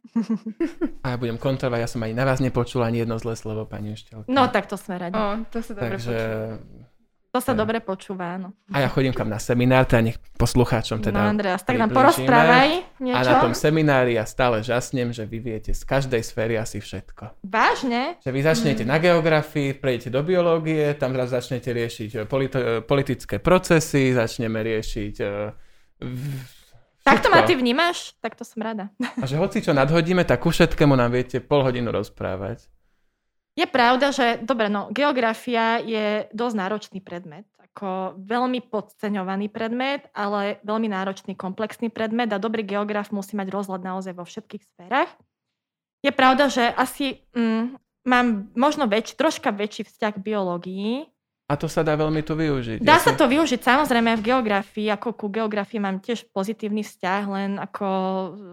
[1.03, 3.91] A ja budem kontrolovať, ja som ani na vás nepočul ani jedno zlé slovo, pani
[3.91, 4.31] Uštelka.
[4.31, 5.19] No tak to sme radi.
[5.19, 6.84] O, to sa dobre Takže počúva.
[7.35, 8.55] To sa dobre počúva, áno.
[8.69, 12.69] A ja chodím kam na seminár, teda nech poslucháčom teda no Andreas, tak nám porozprávaj
[12.71, 13.27] A niečo.
[13.27, 17.43] na tom seminári ja stále žasnem, že vy viete z každej sféry asi všetko.
[17.43, 18.15] Vážne?
[18.19, 18.89] Že vy začnete Mm.
[18.89, 24.55] na geografii, prejdete do biológie, tam teraz začnete riešiť e, politi- e, politické procesy, začneme
[24.57, 25.15] riešiť...
[25.17, 25.27] e,
[25.99, 26.39] v-
[27.03, 28.17] Takto ma ty vnímaš?
[28.17, 28.89] Tak to som rada.
[29.19, 32.65] A že hoci čo nadhodíme, tak ku všetkému nám viete pol hodinu rozprávať.
[33.55, 37.47] Je pravda, že, dobre, no, geografia je dosť náročný predmet.
[37.71, 43.81] Ako veľmi podceňovaný predmet, ale veľmi náročný, komplexný predmet a dobrý geograf musí mať rozhľad
[43.83, 45.11] naozaj vo všetkých sférach.
[46.03, 50.93] Je pravda, že asi mm, mám možno väč, troška väčší vzťah k biológii.
[51.47, 52.83] A to sa dá veľmi tu využiť.
[52.83, 57.21] Dá Ja sa to využiť samozrejme v geografii, ako ku geografii mám tiež pozitívny vzťah,
[57.31, 57.87] len ako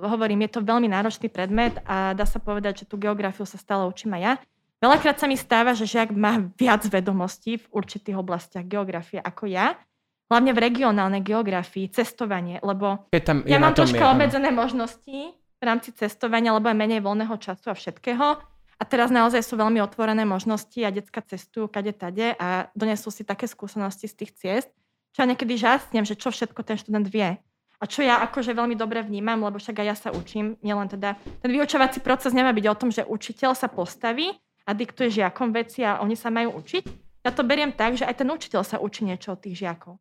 [0.07, 3.89] hovorím, je to veľmi náročný predmet a dá sa povedať, že tú geografiu sa stále
[3.89, 4.35] učím aj ja.
[4.83, 9.79] Veľakrát sa mi stáva, že žiak má viac vedomostí v určitých oblastiach geografie ako ja,
[10.27, 15.95] hlavne v regionálnej geografii, cestovanie, lebo Keď tam ja mám troška obmedzené možnosti v rámci
[15.95, 18.27] cestovania, lebo je menej voľného času a všetkého.
[18.43, 23.23] A teraz naozaj sú veľmi otvorené možnosti a decka cestujú kade tade a donesú si
[23.23, 24.71] také skúsenosti z tých ciest,
[25.15, 27.39] čo ja niekedy žasnem, že čo všetko ten študent vie.
[27.79, 31.15] A čo ja akože veľmi dobre vnímam, lebo však aj ja sa učím, nielen teda,
[31.39, 35.83] ten vyučovací proces nemá byť o tom, že učiteľ sa postaví a diktuje žiakom veci
[35.83, 36.85] a oni sa majú učiť.
[37.23, 39.99] Ja to beriem tak, že aj ten učiteľ sa učí niečo od tých žiakov.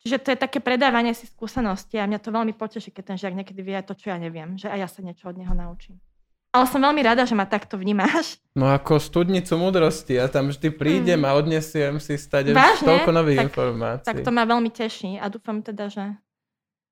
[0.00, 3.34] Čiže to je také predávanie si skúsenosti a mňa to veľmi poteší, keď ten žiak
[3.34, 5.98] niekedy vie aj to, čo ja neviem, že aj ja sa niečo od neho naučím.
[6.50, 8.38] Ale som veľmi rada, že ma takto vnímáš.
[8.54, 12.56] No ako studnicu múdrosti, ja tam vždy prídem a odnesiem si stade Mm.
[12.56, 12.86] Vážne?
[12.88, 14.06] toľko nových Tak- informácií.
[14.06, 16.16] Tak to ma veľmi teší a dúfam teda, že...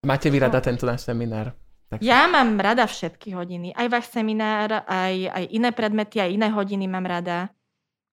[0.05, 1.57] Máte vy rada tento náš seminár?
[1.87, 3.70] Tak Ja mám rada všetky hodiny.
[3.70, 7.53] Aj váš seminár, aj, aj iné predmety, aj iné hodiny mám rada.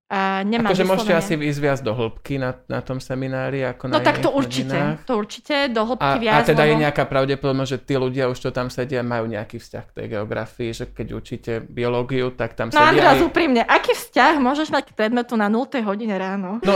[0.07, 3.95] A nemám Akože môžete asi ísť viac do hĺbky na, na tom seminári ako No
[3.95, 4.67] na tak to určite.
[4.67, 5.07] hodinách?
[5.07, 6.43] To určite, do A, hĺbky a viac.
[6.45, 9.83] teda je lebo- nejaká pravdepodobnosť, že tí ľudia už, čo tam sedia, majú nejaký vzťah
[9.85, 13.23] k tej geografii, že keď učíte biológiu, tak tam No sedia Andreas, aj...
[13.23, 15.63] úprimne, aký vzťah môžeš mať k predmetu na 0.
[15.81, 16.59] hodine ráno?
[16.61, 16.75] No,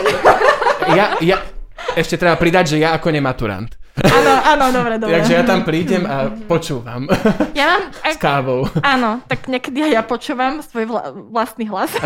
[0.95, 1.43] ja, ja,
[1.93, 3.75] ešte treba pridať, že ja ako nematurant.
[3.95, 5.15] Áno, áno, dobre, dobre.
[5.15, 7.07] Takže ja tam prídem a počúvam
[7.55, 8.67] Ja mám, s ak, kávou.
[8.83, 11.95] áno, tak niekedy aj ja počúvam svoj vla, vlastný hlas.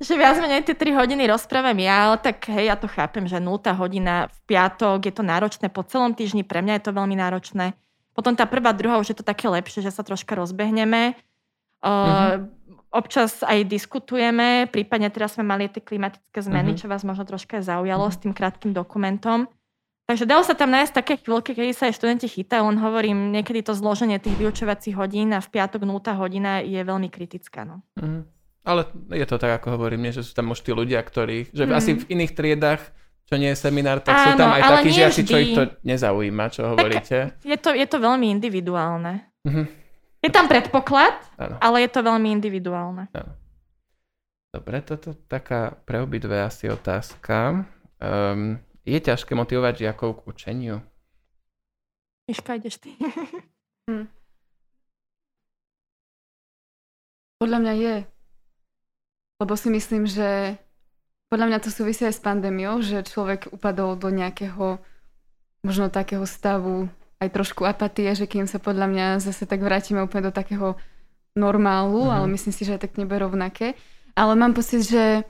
[0.00, 3.36] že viac menej tie 3 hodiny rozprávam ja, ale tak hej, ja to chápem, že
[3.36, 7.14] 0 hodina v piatok, je to náročné po celom týždni, pre mňa je to veľmi
[7.14, 7.76] náročné.
[8.10, 11.14] Potom tá prvá, druhá už je to také lepšie, že sa troška rozbehneme.
[11.80, 12.42] Uh,
[12.90, 16.78] Občas aj diskutujeme, prípadne teraz sme mali tie klimatické zmeny, Mhm.
[16.82, 19.46] čo vás možno troška zaujalo s tým krátkým dokumentom.
[20.10, 23.62] Takže dalo sa tam nájsť také chvíľky, kedy sa aj študenti chytajú, len hovorím, niekedy
[23.62, 27.62] to zloženie tých vyučovacích hodín a v piatok 0 hodina je veľmi kritická.
[27.62, 27.86] No.
[27.94, 28.26] Mhm.
[28.66, 31.62] Ale je to tak, ako hovorím, nie, že sú tam už tí ľudia, ktorí, že
[31.62, 31.72] Mm.
[31.78, 32.82] asi v iných triedách,
[33.30, 36.44] čo nie je seminár, tak sú Áno, tam aj takí žiaci, čo ich to nezaujíma,
[36.50, 37.38] čo hovoríte.
[37.46, 39.30] Je, to, je to veľmi individuálne.
[39.46, 39.62] Mhm.
[40.26, 41.54] Je tam predpoklad, Áno.
[41.62, 43.06] ale je to veľmi individuálne.
[44.50, 47.62] Dobre, toto taká pre obidve asi otázka.
[48.02, 48.58] Um,
[48.90, 50.76] je ťažké motivovať žiakov k učeniu?
[52.26, 52.90] Miška, ideš ty.
[57.40, 57.94] Podľa mňa je.
[59.40, 60.60] Lebo si myslím, že
[61.32, 64.76] podľa mňa to súvisí aj s pandémiou, že človek upadol do nejakého
[65.64, 70.28] možno takého stavu aj trošku apatie, že kým sa podľa mňa zase tak vrátime úplne
[70.28, 70.76] do takého
[71.36, 72.12] normálu, Mhm.
[72.12, 73.76] ale myslím si, že aj tak nebude rovnaké.
[74.18, 75.24] Ale mám pocit, že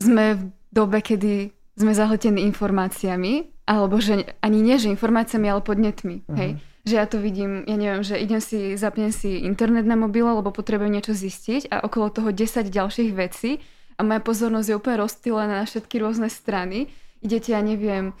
[0.00, 6.24] sme v dobe, kedy sme zahltení informáciami, alebo že ani nie, že informáciami, ale podnetmi.
[6.26, 6.36] Mhm.
[6.36, 6.50] Hej?
[6.86, 10.54] Že ja to vidím, ja neviem, že idem si, zapnem si internet na mobile, lebo
[10.54, 13.58] potrebujem niečo zistiť a okolo toho 10 ďalších vecí
[13.98, 16.86] a moja pozornosť je úplne rozptýlená na všetky rôzne strany.
[17.26, 18.14] Idete, ja neviem,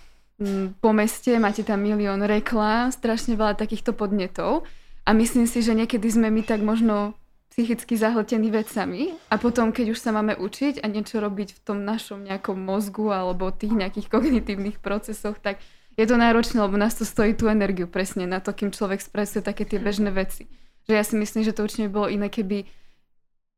[0.82, 4.68] po meste, máte tam milión reklám, strašne veľa takýchto podnetov
[5.06, 7.16] a myslím si, že niekedy sme my tak možno
[7.56, 11.88] psychicky zahltení vecami a potom, keď už sa máme učiť a niečo robiť v tom
[11.88, 15.56] našom nejakom mozgu alebo tých nejakých kognitívnych procesoch, tak
[15.96, 19.40] je to náročné, lebo nás to stojí tú energiu presne na to, kým človek spracuje
[19.40, 20.44] také tie bežné veci.
[20.84, 22.68] Že ja si myslím, že to určite bolo iné, keby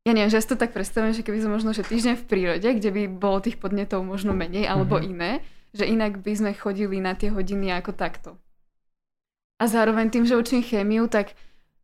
[0.07, 2.27] ja neviem, že ja si to tak predstavujem, že keby sme možno, že týždeň v
[2.31, 5.03] prírode, kde by bolo tých podnetov možno menej alebo Mhm.
[5.11, 5.31] iné,
[5.75, 8.39] že inak by sme chodili na tie hodiny ako takto.
[9.59, 11.35] A zároveň tým, že učím chémiu, tak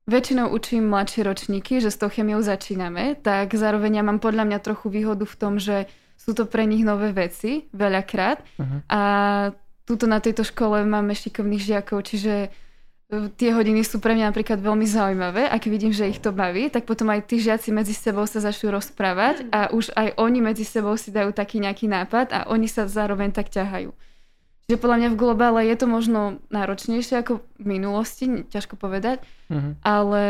[0.05, 4.59] väčšinou učím mladšie ročníky, že s tou chémiou začíname, tak zároveň ja mám podľa mňa
[4.61, 8.77] trochu výhodu v tom, že sú to pre nich nové veci veľakrát Mhm.
[8.89, 9.01] a
[9.85, 12.49] tuto na tejto škole máme šikovných žiakov, čiže
[13.37, 16.73] tie hodiny sú pre mňa napríklad veľmi zaujímavé a keď vidím, že ich to baví,
[16.73, 20.65] tak potom aj tí žiaci medzi sebou sa začnú rozprávať a už aj oni medzi
[20.65, 23.93] sebou si dajú taký nejaký nápad a oni sa zároveň tak ťahajú.
[24.65, 29.21] Čiže podľa mňa v globále je to možno náročnejšie ako v minulosti, ťažko povedať,
[29.53, 29.85] mm-hmm.
[29.85, 30.23] ale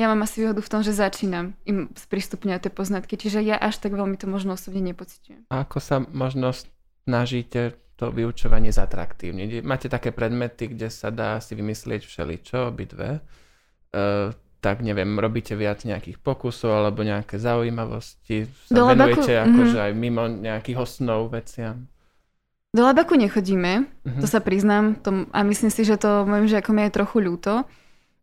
[0.00, 3.78] ja mám asi výhodu v tom, že začínam im sprístupňovať tie poznatky, čiže ja až
[3.84, 5.44] tak veľmi to možno osobne nepocitujem.
[5.52, 6.56] A ako sa možno
[7.04, 9.62] snažíte to vyučovanie zatraktívniť.
[9.62, 13.22] Máte také predmety, kde sa dá si vymyslieť všeličo, obidve.
[13.94, 19.78] Uh, tak neviem, robíte viac nejakých pokusov alebo nejaké zaujímavosti, sa Do venujete labaku, akože
[19.78, 19.86] mm-hmm.
[19.86, 21.86] aj mimo nejakých osnov veciam?
[22.74, 24.18] Do labaku nechodíme, mm-hmm.
[24.18, 27.62] to sa priznám to, a myslím si, že to mojim žiakom je trochu ľúto,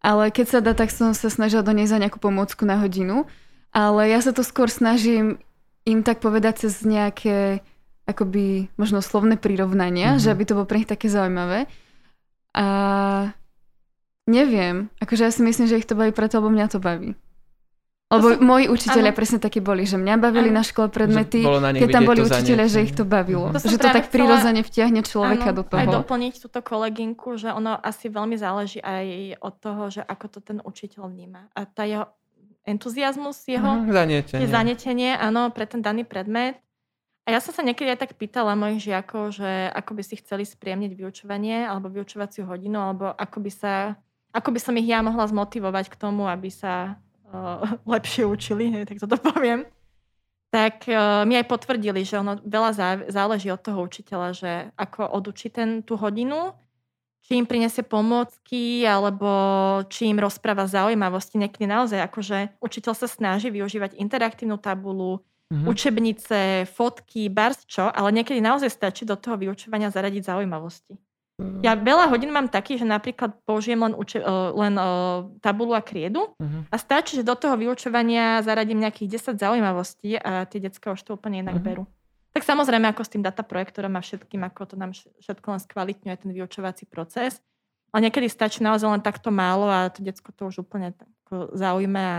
[0.04, 3.32] ale keď sa dá, tak som sa snažila doniesť za nejakú pomôcku na hodinu,
[3.72, 5.40] ale ja sa to skôr snažím
[5.88, 7.64] im tak povedať cez nejaké
[8.04, 10.24] akoby možno slovné prirovnania, mm-hmm.
[10.28, 11.72] že aby to bolo pre nich také zaujímavé.
[12.52, 12.68] A
[14.28, 17.16] neviem, akože ja si myslím, že ich to baví preto, lebo mňa to baví.
[18.12, 18.44] Lebo som...
[18.44, 20.60] moji učiteľia presne takí boli, že mňa bavili ano.
[20.60, 23.48] na škole predmety, keď tam boli učiteľia, že ich to bavilo.
[23.56, 25.80] To že to tak prirodzene vtiahne človeka ano, do toho.
[25.80, 30.40] Aj doplniť túto kolegynku, že ono asi veľmi záleží aj od toho, že ako to
[30.44, 31.48] ten učiteľ vníma.
[31.56, 32.12] A tá jeho
[32.68, 34.46] entuziasmus, jeho mm, zanietenie.
[34.46, 36.62] zanietenie, áno, pre ten daný predmet
[37.22, 40.42] a ja som sa niekedy aj tak pýtala mojich žiakov, že ako by si chceli
[40.42, 43.74] spriemniť vyučovanie alebo vyučovaciu hodinu, alebo ako by, sa,
[44.34, 46.98] ako by som ich ja mohla zmotivovať k tomu, aby sa
[47.94, 49.66] lepšie učili, tak toto poviem.
[50.52, 55.08] Tak uh, mi aj potvrdili, že ono veľa zá, záleží od toho učiteľa, že ako
[55.16, 56.52] odučí ten tú hodinu,
[57.24, 59.30] či im prinesie pomôcky, alebo
[59.88, 61.40] či im rozpráva zaujímavosti.
[61.40, 65.68] Niekedy naozaj akože učiteľ sa snaží využívať interaktívnu tabulu, mm-hmm.
[65.68, 71.00] učebnice, fotky, bars čo, ale niekedy naozaj stačí do toho vyučovania zaradiť zaujímavosti.
[71.42, 71.66] Mm-hmm.
[71.66, 74.22] Ja veľa hodín mám taký, že napríklad použijem len, uče-
[74.54, 76.70] len uh, tabulu a kriedu mm-hmm.
[76.70, 81.18] a stačí, že do toho vyučovania zaradím nejakých 10 zaujímavostí a tie detská už to
[81.18, 81.66] úplne inak mm-hmm.
[81.66, 81.84] berú.
[82.32, 86.16] Tak samozrejme, ako s tým data projektorom a všetkým, ako to nám všetko len skvalitňuje
[86.16, 87.44] ten vyučovací proces.
[87.92, 90.96] Ale niekedy stačí naozaj len takto málo a to detsko to už úplne
[91.32, 92.18] zaujíma a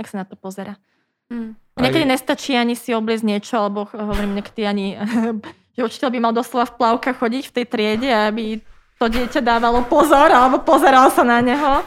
[0.00, 0.80] jak sa na to pozera.
[1.28, 1.52] Mm.
[1.76, 2.12] Niekedy aj...
[2.16, 4.86] nestačí ani si obliecť niečo, alebo hovorím niekedy ani,
[5.78, 8.58] že učiteľ by mal doslova v plavkách chodiť v tej triede, aby
[8.98, 11.86] to dieťa dávalo pozor, alebo pozeral sa na neho.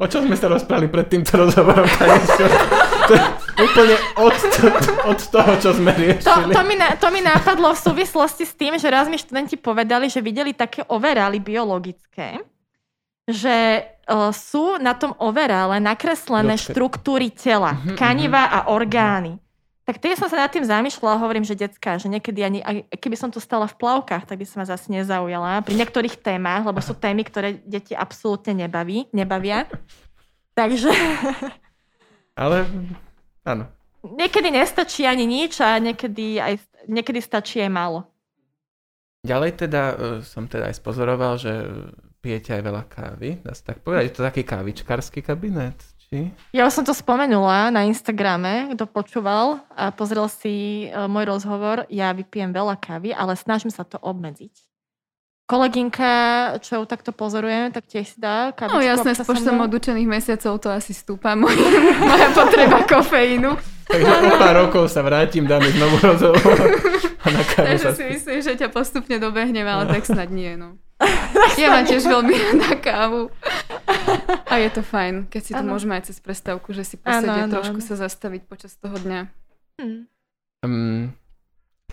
[0.00, 1.84] O čom sme sa rozprávali pred týmto rozhovorom?
[3.02, 3.24] To je
[3.60, 4.34] úplne od,
[5.04, 6.24] od toho, čo sme riešili.
[6.24, 10.08] To, to, mi, to mi napadlo v súvislosti s tým, že raz mi študenti povedali,
[10.08, 12.40] že videli také overály biologické,
[13.28, 16.72] že uh, sú na tom overále nakreslené Ľudské.
[16.72, 18.58] štruktúry tela, mm-hmm, tkaniva mm-hmm.
[18.58, 19.32] a orgány.
[19.82, 22.60] Tak tie som sa nad tým zamýšľala, hovorím, že detská, že niekedy ani,
[22.94, 25.66] keby som tu stala v plavkách, tak by som ma zase nezaujala.
[25.66, 29.66] Pri niektorých témach, lebo sú témy, ktoré deti absolútne nebaví, nebavia.
[30.54, 30.86] Takže...
[32.38, 32.64] Ale,
[33.42, 33.66] áno.
[34.02, 38.06] Niekedy nestačí ani nič a niekedy, aj, niekedy stačí aj málo.
[39.22, 41.50] Ďalej teda uh, som teda aj spozoroval, že
[42.22, 44.02] pijete aj veľa kávy, dá sa tak povedať.
[44.10, 45.78] Je to taký kávičkarský kabinet,
[46.12, 46.28] či?
[46.52, 51.88] Ja som to spomenula na Instagrame, kto počúval a pozrel si uh, môj rozhovor.
[51.88, 54.52] Ja vypijem veľa kávy, ale snažím sa to obmedziť.
[55.48, 56.12] Kolegynka,
[56.64, 58.78] čo ju takto pozorujem, tak tiež si dá kavičku.
[58.78, 61.56] No jasné, s počtom odučených mesiacov to asi stúpa moja,
[62.12, 63.52] moja potreba kofeínu.
[63.88, 66.56] Takže o pár rokov sa vrátim, dáme znovu rozhovor.
[67.58, 70.56] Takže si myslím, že ťa postupne dobehnem, ale tak snad nie.
[70.56, 70.78] No.
[71.62, 73.28] ja mám tiež veľmi na kávu.
[74.48, 75.74] A je to fajn, keď si to ano.
[75.76, 77.88] môžeme aj cez prestávku, že si posedieť trošku ano.
[77.88, 79.20] sa zastaviť počas toho dňa.
[79.80, 80.06] Hmm.
[80.62, 81.16] Um,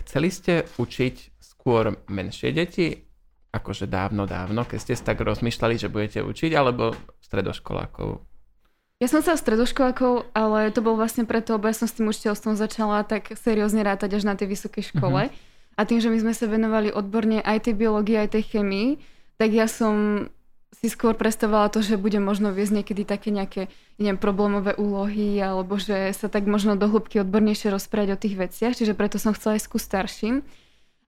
[0.04, 3.10] chceli ste učiť skôr menšie deti,
[3.50, 6.94] akože dávno, dávno, keď ste tak rozmýšľali, že budete učiť, alebo
[7.24, 8.22] stredoškolákov?
[9.00, 12.54] Ja som sa stredoškolákov, ale to bol vlastne preto, lebo ja som s tým učiteľstvom
[12.60, 15.32] začala tak seriózne rátať až na tej vysokej škole.
[15.32, 15.49] Uh-huh.
[15.80, 19.00] A tým, že my sme sa venovali odborne aj tej biológii, aj tej chemii,
[19.40, 20.28] tak ja som
[20.76, 25.80] si skôr predstavovala to, že budem možno viesť niekedy také nejaké, neviem, problémové úlohy, alebo
[25.80, 29.56] že sa tak možno do hĺbky odbornejšie rozprávať o tých veciach, čiže preto som chcela
[29.56, 30.36] aj skúť starším.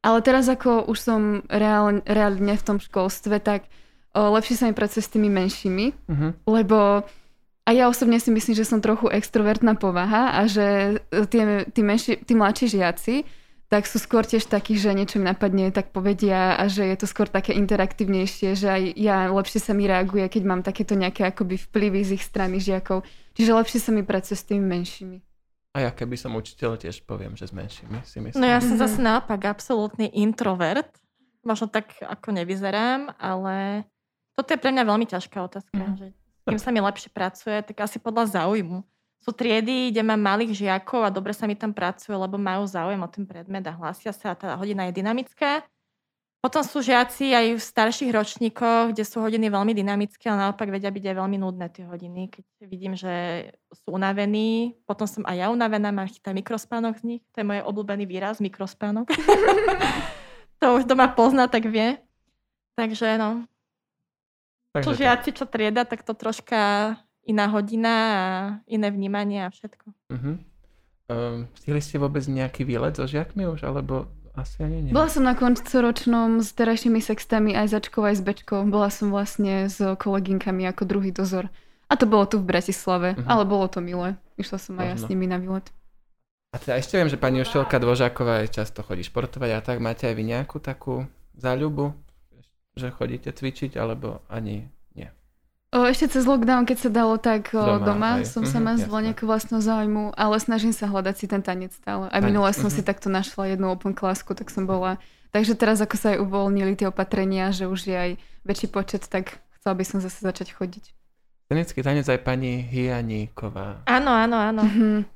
[0.00, 1.20] Ale teraz ako už som
[1.52, 3.68] reálne, reálne v tom školstve, tak
[4.16, 6.30] o, lepšie sa mi pracuje s tými menšími, uh-huh.
[6.48, 7.04] lebo
[7.62, 10.98] a ja osobne si myslím, že som trochu extrovertná povaha a že
[11.30, 13.22] tie, tí, menší, tí mladší žiaci
[13.72, 17.08] tak sú skôr tiež takí, že niečo mi napadne, tak povedia a že je to
[17.08, 21.56] skôr také interaktívnejšie, že aj ja lepšie sa mi reaguje, keď mám takéto nejaké akoby
[21.56, 23.00] vplyvy z ich strany žiakov.
[23.32, 25.18] Čiže lepšie sa mi pracuje s tými menšími.
[25.72, 28.36] A ja keby som učiteľ, tiež poviem, že s menšími si myslím.
[28.36, 30.92] No ja som zase naopak absolútny introvert.
[31.42, 33.82] možno tak ako nevyzerám, ale
[34.32, 35.96] toto je pre mňa veľmi ťažká otázka, Mhm.
[35.98, 36.06] že
[36.46, 38.86] kým sa mi lepšie pracuje, tak asi podľa záujmu.
[39.22, 42.98] Sú triedy, kde mám malých žiakov a dobre sa mi tam pracuje, lebo majú záujem
[42.98, 45.62] o ten predmet a hlásia sa a tá hodina je dynamická.
[46.42, 50.90] Potom sú žiaci aj v starších ročníkoch, kde sú hodiny veľmi dynamické, ale naopak vedia
[50.90, 54.74] byť aj veľmi nudné tie hodiny, keď vidím, že sú unavení.
[54.82, 57.22] Potom som aj ja unavená, mám chytá mikrospánok z nich.
[57.30, 59.06] To je môj obľúbený výraz, mikrospánok.
[60.60, 62.02] to už doma pozná, tak vie.
[62.74, 63.46] Takže no,
[64.74, 68.24] Takže čo žiaci, čo trieda, tak to troška iná hodina a
[68.66, 69.86] iné vnímanie a všetko.
[70.10, 70.36] Uh-huh.
[71.10, 74.92] Um, stihli ste vôbec nejaký výlet so žiakmi už, alebo asi ani nie?
[74.96, 78.64] Bola som na koncoročnom s terajšími sextami aj začkou, aj s bečkou.
[78.66, 81.52] Bola som vlastne s kolegynkami ako druhý dozor.
[81.92, 83.28] A to bolo tu v Bratislave, Mhm.
[83.28, 84.16] ale bolo to milé.
[84.40, 85.68] Išla som aj ja s nimi na výlet.
[86.52, 89.80] A teda ešte viem, že pani Uštelka Dvožáková aj často chodí športovať a tak.
[89.80, 91.04] Máte aj vy nejakú takú
[91.36, 91.92] záľubu,
[92.76, 94.68] že chodíte cvičiť, alebo ani?
[95.72, 98.28] O, ešte cez lockdown, keď sa dalo, tak Doma, doma, aj.
[98.28, 99.06] som Mhm, sama zvala jasné.
[99.08, 102.12] nejakú vlastnú záujmu, ale snažím sa hľadať si ten tanec stále.
[102.12, 102.74] Tanec, minule som mhm.
[102.76, 105.00] si takto našla jednu open klasku, tak som bola.
[105.32, 108.10] Takže teraz, ako sa aj uvoľnili tie opatrenia, že už je aj
[108.44, 110.92] väčší počet, tak chcela by som zase začať chodiť.
[111.48, 113.88] Scenický tanec aj pani Hianíková.
[113.88, 114.62] Áno, áno, áno.
[114.68, 115.08] Mhm.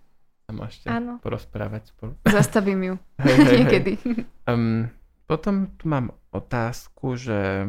[0.47, 1.19] Sa môžete Áno.
[1.21, 2.14] porozprávať spolu.
[2.25, 2.95] Zastavím ju.
[3.19, 3.57] Hej, hej, hej.
[3.61, 3.92] Niekedy.
[4.47, 4.88] Um,
[5.27, 7.66] potom tu mám otázku, že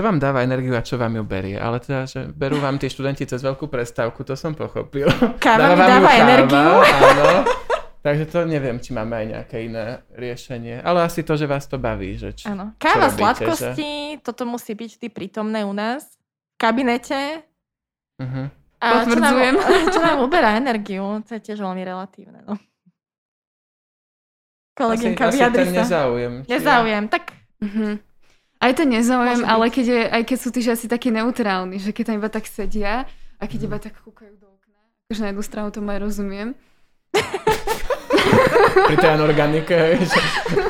[0.00, 1.60] čo vám dáva energiu a čo vám ju berie?
[1.60, 5.12] Ale teda, že berú vám tí študenti cez veľkú prestávku, to som pochopil.
[5.36, 6.72] Káva mi vám ju dáva energiu.
[6.88, 7.28] Áno.
[8.00, 10.80] Takže to neviem, či máme aj nejaké iné riešenie.
[10.80, 12.16] Ale asi to, že vás to baví.
[12.16, 12.44] Že či...
[12.48, 12.72] Áno.
[12.80, 13.92] Káva, robíte, sladkosti,
[14.24, 17.44] toto musí byť vždy prítomné u nás v kabinete.
[18.16, 18.48] Uh-huh.
[18.80, 19.36] A čo nám,
[19.92, 22.40] čo nám uberá energiu, to je tiež veľmi relatívne.
[22.48, 22.56] No.
[24.72, 25.80] Kolegynka, asi, asi vyjadri ten sa.
[25.84, 26.32] nezáujem.
[26.48, 27.04] Nezáujem.
[27.12, 27.24] Tak
[27.60, 28.00] Mhm.
[28.60, 31.90] Aj to nezáujem, Môže ale keď, je, aj keď sú tí žiaci takí neutrálni, že
[31.90, 33.66] keď tam iba tak sedia a keď Mhm.
[33.66, 36.48] iba tak kúkajú do okna, akože na jednu stranu to aj rozumiem.
[38.82, 39.72] Pri tej anorganike.
[39.72, 39.96] hej,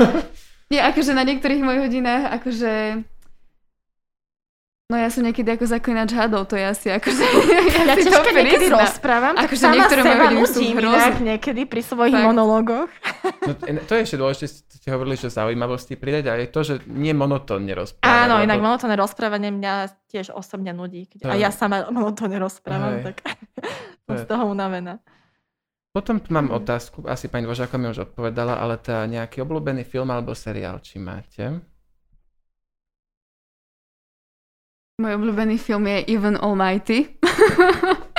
[0.71, 2.73] Nie, akože na niektorých mojich hodinách, akože...
[4.87, 7.23] No ja som niekedy ako zaklinač hadov, to je asi akože...
[7.81, 10.95] ja si tiež to keď niekedy rozprávam, tak Akože sama seba hodiny sú nudím hrozné.
[10.95, 12.23] inak niekedy pri svojich Fakt.
[12.25, 12.91] monológoch.
[13.21, 13.53] No,
[13.85, 17.73] to je ešte dôležité, ste hovorili, že zaujímavosti pridať a je to, že nie monotónne
[17.73, 18.07] rozprávať.
[18.07, 19.73] Áno, lebo- inak monotónne rozprávanie mňa
[20.09, 21.09] tiež osobne nudí.
[21.09, 23.13] Keď, a ja sama monotónne rozprávam, Hej.
[23.13, 23.17] tak
[24.09, 25.01] som z toho unavená.
[25.91, 30.15] Potom tu mám otázku, asi pani Dvožáková mi už odpovedala, ale tá nejaký obľúbený film
[30.15, 31.59] alebo seriál, či máte?
[35.03, 37.09] Môj obľúbený film je Even Almighty.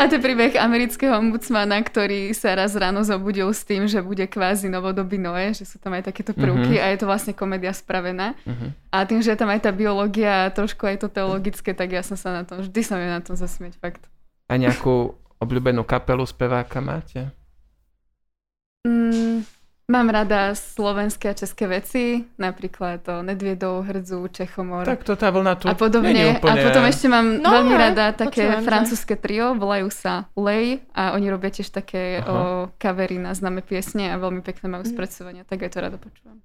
[0.00, 4.24] A to je príbeh amerického ombudsmana, ktorý sa raz ráno zobudil s tým, že bude
[4.24, 6.82] kvázi novodobý Noé, že sú tam aj takéto prvky Mhm.
[6.82, 8.32] a je to vlastne komédia spravená.
[8.48, 8.72] Uh-huh.
[8.88, 12.00] A tým, že je tam aj tá biológia a trošku aj to teologické, tak ja
[12.00, 14.00] som sa na tom, vždy sa mi na tom zasmieť, fakt.
[14.48, 17.28] A nejakú obľúbenú kapelu speváka máte?
[18.88, 19.44] Mm,
[19.90, 22.04] mám rada slovenské a české veci,
[22.36, 24.86] napríklad to Nedviedov, Hrdzu, Čechomor.
[24.86, 26.14] Tak to tá vlna tu a podobne.
[26.32, 26.54] úplne...
[26.54, 31.12] A potom ešte mám No, veľmi rada také že- francúzske trio, volajú sa Lej a
[31.12, 32.24] oni robia tiež také Aha.
[32.24, 32.36] o,
[32.74, 34.90] kavery na známe piesne a veľmi pekné majú Mhm.
[34.90, 36.38] spracovania, tak aj to rada počúvam.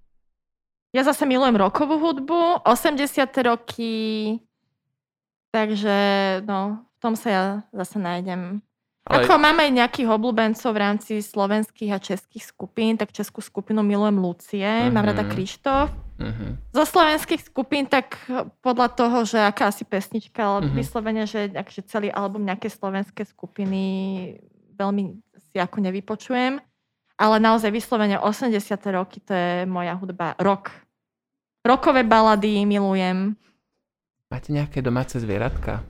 [0.89, 3.05] Ja zase milujem rokovú hudbu, 80.
[3.43, 4.39] roky,
[5.51, 5.95] takže
[6.41, 8.63] no, v tom sa ja zase nájdem.
[9.05, 13.85] Ale- Ako mám aj nejakých obľúbencov v rámci slovenských a českých skupín, tak českú skupinu
[13.85, 15.29] milujem Lucie, mám rada Mhm.
[15.29, 15.93] Krištof.
[16.15, 16.57] Uh-huh.
[16.73, 18.17] Zo slovenských skupín, tak
[18.65, 20.73] podľa toho, že aká asi pesnička, ale Mhm.
[20.73, 23.81] vyslovene, že akže celý album nejaké slovenské skupiny
[24.73, 25.03] veľmi
[25.37, 26.57] si ako nevypočujem.
[27.15, 28.91] Ale naozaj vyslovene 80.
[28.91, 30.33] roky, to je moja hudba.
[30.35, 30.73] Rock.
[31.61, 33.37] Rokové balady milujem.
[34.27, 35.85] Máte nejaké domáce zvieratka?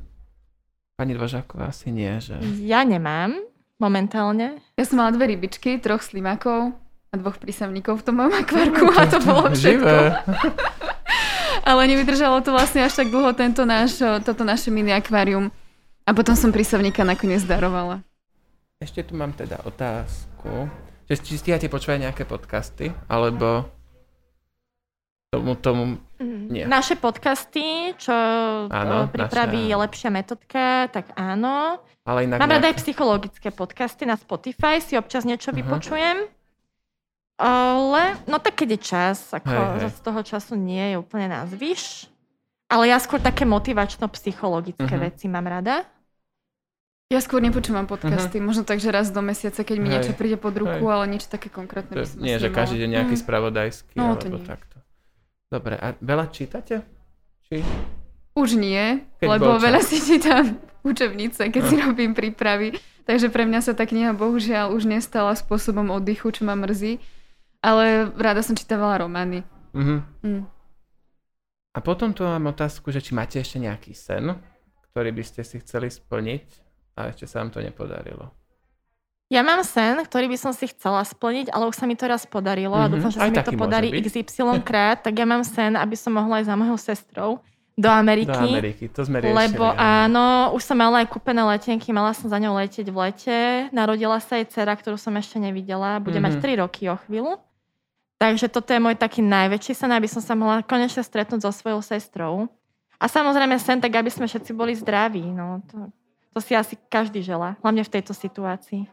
[0.95, 2.39] Pani Dvožáková asi nie, že...
[2.63, 3.35] Ja nemám
[3.83, 4.63] momentálne.
[4.79, 6.71] Ja som mala dve rybičky, troch slimákov
[7.11, 9.91] a dvoch prísavníkov v tom mojom akvárku a to bolo všetko.
[11.67, 15.51] Ale nevydržalo to vlastne až tak dlho tento náš, toto naše mini akvárium.
[16.07, 17.99] A potom som prísavníka nakoniec darovala.
[18.79, 20.71] Ešte tu mám teda otázku,
[21.11, 23.67] že či stíhate počúvať nejaké podcasty, alebo
[25.27, 25.83] tomu, tomu,
[26.17, 26.63] Nie.
[26.63, 28.15] Naše podcasty, čo
[28.65, 29.81] Áno, áno, pripraví naše, áno.
[29.81, 31.77] lepšia metodka, tak áno.
[32.01, 32.81] ale inak Mám rada aj nejak...
[32.81, 35.57] psychologické podcasty na Spotify, si občas niečo Aha.
[35.57, 36.17] vypočujem.
[37.35, 39.91] Ale, no tak keď je čas, ako Hej, hej.
[39.91, 42.07] z toho času nie je úplne nazvyš.
[42.65, 45.03] Ale ja skôr také motivačno-psychologické Mhm.
[45.03, 45.83] veci mám rada.
[47.05, 50.37] Ja skôr nepočúvam podcasty, možno tak, že raz do mesiaca, keď mi Hej, niečo príde
[50.37, 50.89] pod ruku, hej.
[50.89, 53.21] ale niečo také konkrétne To by som nie, že každý deň nejaký Mm.
[53.21, 54.47] spravodajský, No, to alebo nie.
[54.47, 54.74] takto.
[55.55, 56.83] Dobre, a veľa čítate?
[57.47, 57.63] Či...
[58.35, 62.75] Už nie, Keď lebo veľa si čítam učebnice, keď si robím prípravy.
[63.07, 66.99] Takže pre mňa sa tá kniha bohužiaľ už nestala spôsobom oddychu, čo ma mrzí.
[67.63, 69.47] Ale rada som čítavala romány.
[69.71, 69.97] Mhm.
[70.27, 70.43] Hm.
[71.75, 74.35] A potom tu mám otázku, že či máte ešte nejaký sen,
[74.91, 76.47] ktorý by ste si chceli splniť
[76.99, 78.31] a ešte sa vám to nepodarilo.
[79.27, 82.23] Ja mám sen, ktorý by som si chcela splniť, ale už sa mi to raz
[82.23, 83.87] podarilo a Mhm, dúfam, že aj sa mi to podarí.
[83.91, 84.29] XY
[84.63, 87.29] krát, tak ja mám sen, aby som mohla ísť za mojou sestrou
[87.73, 88.29] do Ameriky.
[88.29, 89.35] Do Ameriky, to sme riešili.
[89.35, 90.53] Lebo áno.
[90.53, 93.37] už som mala aj kúpené letenky, mala som za ňou letieť v lete.
[93.69, 95.97] Narodila sa jej dcera, ktorú som ešte nevidela.
[95.97, 96.41] Bude mať Mhm.
[96.41, 97.35] 3 roky o chvíľu.
[98.15, 101.83] Takže toto je môj taký najväčší sen, aby som sa mohla konečne stretnúť so svojou
[101.83, 102.47] sestrou.
[102.95, 105.19] A samozrejme sen, tak aby sme všetci boli zdraví.
[105.19, 105.91] No, to,
[106.31, 108.87] to si asi každý želá, hlavne v tejto situácii.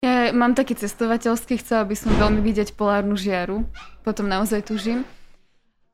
[0.00, 3.68] Ja mám taký cestovateľský, chcela by som veľmi vidieť polárnu žiaru.
[4.00, 5.04] Potom naozaj tužím.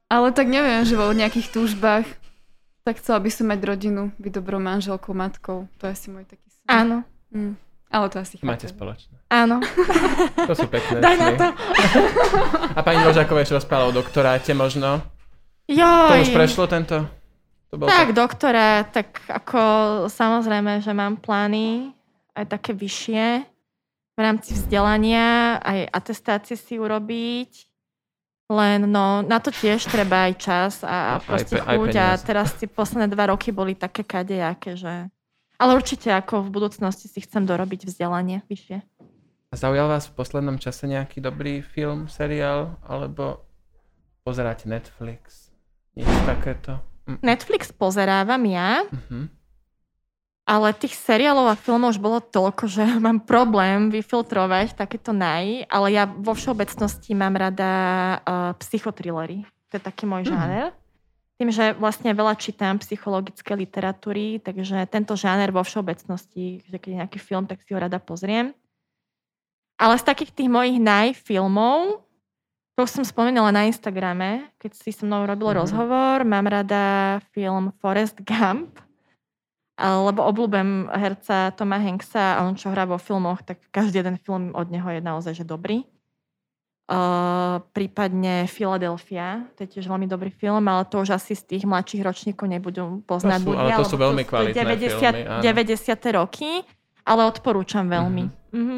[0.07, 2.07] Ale tak neviem, že vo nejakých túžbách
[2.81, 5.67] tak chcela by som mať rodinu, byť dobrou manželkou, matkou.
[5.77, 6.63] To je asi môj taký sen.
[6.67, 7.03] Áno,
[7.35, 7.59] Hm.
[7.87, 8.79] Ale to asi Máte chápem.
[8.79, 9.15] spoločné.
[9.29, 9.59] áno.
[10.47, 11.47] To sú pekné Daj na to.
[12.71, 15.03] A pani Ložáková ešte rozprávala o doktoráte možno.
[15.67, 16.23] To Joj.
[16.23, 17.03] už prešlo tento?
[17.67, 19.59] To bol Tak, doktora, tak ako
[20.07, 21.91] samozrejme, že mám plány
[22.33, 23.43] aj také vyššie
[24.17, 27.69] v rámci vzdelania, aj atestácie si urobiť.
[28.47, 31.93] Len no, na to tiež treba aj čas a, a Aj proste aj chuť.
[31.93, 32.23] A peniaze.
[32.25, 35.11] teraz tie posledné dva roky boli také kadejaké, že...
[35.59, 38.77] Ale určite ako v budúcnosti si chcem dorobiť vzdelanie vyššie.
[39.51, 43.43] A zaujal vás v poslednom čase nejaký dobrý film, seriál, alebo
[44.23, 45.51] pozeráte Netflix?
[45.97, 46.79] Nič takéto?
[47.21, 49.33] Netflix pozerávam ja, Mhm.
[50.47, 55.87] Ale tých seriálov a filmov už bolo toľko, že mám problém vyfiltrovať takéto naj, ale
[55.91, 57.71] ja vo všeobecnosti mám rada
[58.23, 59.43] uh, psychotrillery.
[59.69, 60.31] To je taký môj Mhm.
[60.31, 60.67] žáner.
[61.37, 67.01] Tým, že vlastne veľa čítam psychologické literatúry, takže tento žáner vo všeobecnosti, že keď je
[67.05, 68.57] nejaký film, tak si ho rada pozriem.
[69.77, 72.01] Ale z takých tých mojich najfilmov,
[72.73, 75.57] to už som spomínala na Instagrame, keď si so mnou robil Mhm.
[75.61, 78.81] rozhovor, mám rada film Forrest Gump,
[79.77, 84.57] lebo obľúbem herca Toma Hanksa a on čo hrá vo filmoch, tak každý jeden film
[84.57, 85.85] od neho je naozaj že dobrý.
[86.87, 91.65] Uh, prípadne Philadelphia, to je tiež veľmi dobrý film, ale to už asi z tých
[91.67, 93.63] mladších ročníkov nebudú poznať To sú- ľudia.
[93.67, 95.43] ale to sú veľmi kvalitné 90, filmy, áno.
[95.43, 96.15] 90.
[96.15, 96.63] roky,
[97.03, 98.31] ale odporúčam veľmi.
[98.55, 98.77] Mhm.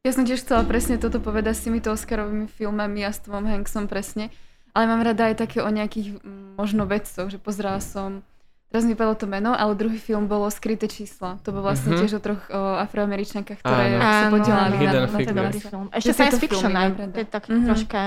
[0.00, 3.84] Ja som tiež chcela presne toto povedať s týmito Oscarovými filmami a s Tomom Hanksom
[3.84, 4.32] presne.
[4.72, 6.24] Ale mám rada aj také o nejakých
[6.56, 8.24] možno vedcoch, že pozerala som,
[8.72, 11.36] teraz mi padlo to meno, ale druhý film bolo Skryté čísla.
[11.38, 11.98] To bol vlastne Mhm.
[12.00, 14.00] tiež o troch o afroameričankách, ktoré Áno.
[14.00, 15.36] sa podielali áno, na, na Figures.
[15.36, 15.86] dobrý film.
[15.92, 16.72] Ešte science fiction
[17.06, 17.64] to je taký Mhm.
[17.68, 18.00] troška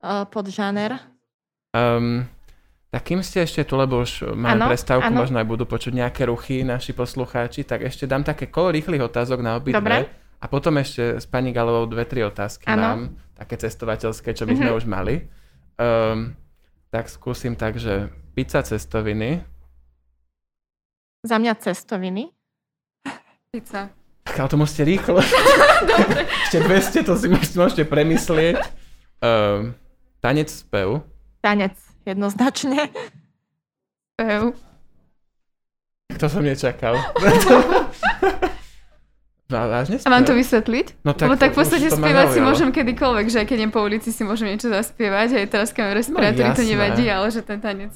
[0.00, 0.96] uh, podžáner.
[1.70, 2.24] Um,
[2.88, 5.20] tak kým ste ešte tu, lebo už máme Áno, prestávku, áno.
[5.20, 9.42] možno aj budú počuť nejaké ruchy naši poslucháči, tak ešte dám také kolo rýchlych otázok
[9.42, 9.76] na obidve.
[9.76, 10.06] Dobre.
[10.38, 12.78] A potom ešte s pani Galovou dve, tri otázky Áno.
[12.78, 13.00] mám,
[13.34, 14.76] také cestovateľské, čo by sme Mhm.
[14.76, 15.14] už mali.
[15.74, 16.36] Um,
[16.88, 19.42] tak skúsim tak, že pizza cestoviny.
[21.24, 22.28] Za mňa cestoviny.
[23.48, 23.88] Pizza.
[24.24, 25.24] Tak ale to musíte rýchlo.
[26.44, 28.60] ešte 200, to si môžete, premyslieť.
[29.24, 29.72] Um,
[30.20, 31.00] tanec spev.
[31.40, 31.72] Tanec,
[32.04, 32.92] jednoznačne.
[34.16, 34.52] Pev.
[36.14, 37.00] To som nečakal.
[39.44, 40.00] Vá- Vážne?
[40.04, 40.40] A mám to spev?
[40.40, 40.86] vysvetliť?
[41.04, 43.72] No tak, Lebo tak v podstate to spievať si môžem kedykoľvek, že aj keď idem
[43.72, 46.72] po ulici si môžem niečo zaspievať, aj teraz keď mám respirátory, to jasné.
[46.74, 47.92] nevadí, ale že ten tanec.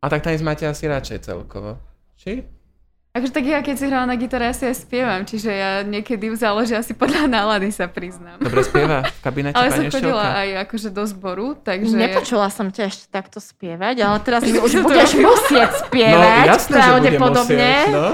[0.00, 1.80] A tak tanec máte asi radšej celkovo.
[2.20, 2.44] Či?
[3.14, 6.34] Akože tak ja keď si hrávam na gitare, ja si aj spievam, čiže ja niekedy
[6.34, 8.42] záleží asi podľa nálady sa priznám.
[8.42, 11.94] Dobre spieva v kabinete Ale som chodila aj akože do zboru, takže...
[11.94, 16.74] Nepočula som ťa ešte takto spievať, ale teraz mi už budeš musieť No spievať, jasné,
[16.74, 17.54] že budem pravdepodobne.
[17.54, 18.08] musieť, no.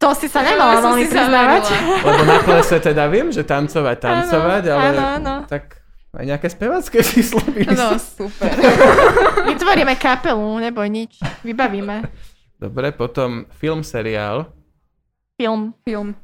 [0.00, 1.64] To si sa nemala veľmi priznávať.
[2.08, 5.34] Lebo na plese teda viem, že tancovať, tancovať, ale áno, áno.
[5.44, 5.76] tak
[6.16, 8.48] aj nejaké spevacké číslo No, super.
[9.44, 11.20] Vytvoríme kapelu, neboj nič.
[11.44, 12.31] Vybavíme.
[12.62, 14.46] Dobre, potom film, seriál,
[15.34, 15.74] Film.
[15.82, 16.14] Film.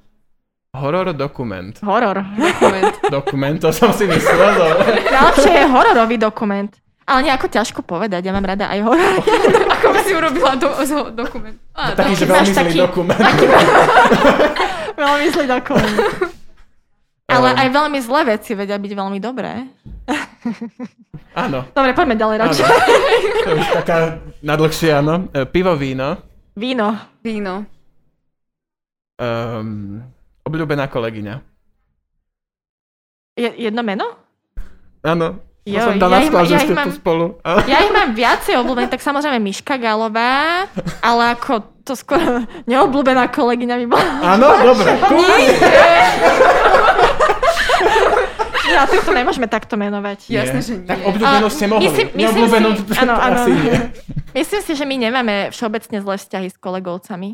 [0.71, 1.75] horor, dokument.
[1.83, 2.23] Horor.
[2.23, 2.95] Dokument.
[3.19, 5.03] Dokument, to som si myslel, dobre.
[5.03, 6.71] Najlepšie je hororový dokument.
[7.03, 9.15] Ale nejako ťažko povedať, ja mám rada aj horor.
[9.75, 11.57] Ako by si urobila do, zo, dokument?
[11.73, 13.19] Á, Taký, že veľmi zlý taký- dokument.
[15.03, 15.99] veľmi zlý dokument.
[17.27, 19.67] Ale aj veľmi zlé veci vedia byť veľmi dobré.
[21.35, 22.65] Áno, Dobre, poďme ďalej radšej.
[23.43, 23.99] To je taká
[24.41, 25.29] nadlhšie, áno.
[25.31, 26.28] E, Pivo, víno.
[26.59, 26.89] Víno.
[27.23, 27.63] Víno.
[29.15, 30.03] Um,
[30.43, 31.39] obľúbená kolegyňa.
[33.35, 34.07] Je, jedno meno?
[35.01, 35.39] Áno.
[35.63, 37.27] Jo, som dal ja schvál, ma- že ja mám- tu spolu.
[37.45, 40.65] Ja ich mám viacej obľúbených, tak samozrejme Miška Galová,
[40.99, 42.19] ale ako to skôr
[42.71, 44.11] neobľúbená kolegyňa by bola.
[44.35, 44.91] Áno, dobre.
[48.69, 50.29] Ja, tak to nemôžeme takto menovať.
[50.29, 50.45] Nie.
[50.45, 50.87] Jasné, že nie.
[50.87, 51.85] Tak obľúbenú A ste mohli.
[51.85, 52.47] myslím- myslím
[52.85, 53.39] si- áno, áno.
[53.39, 53.77] asi nie.
[54.31, 57.31] Myslím si, že my nemáme všeobecne zlé vzťahy s kolegovcami.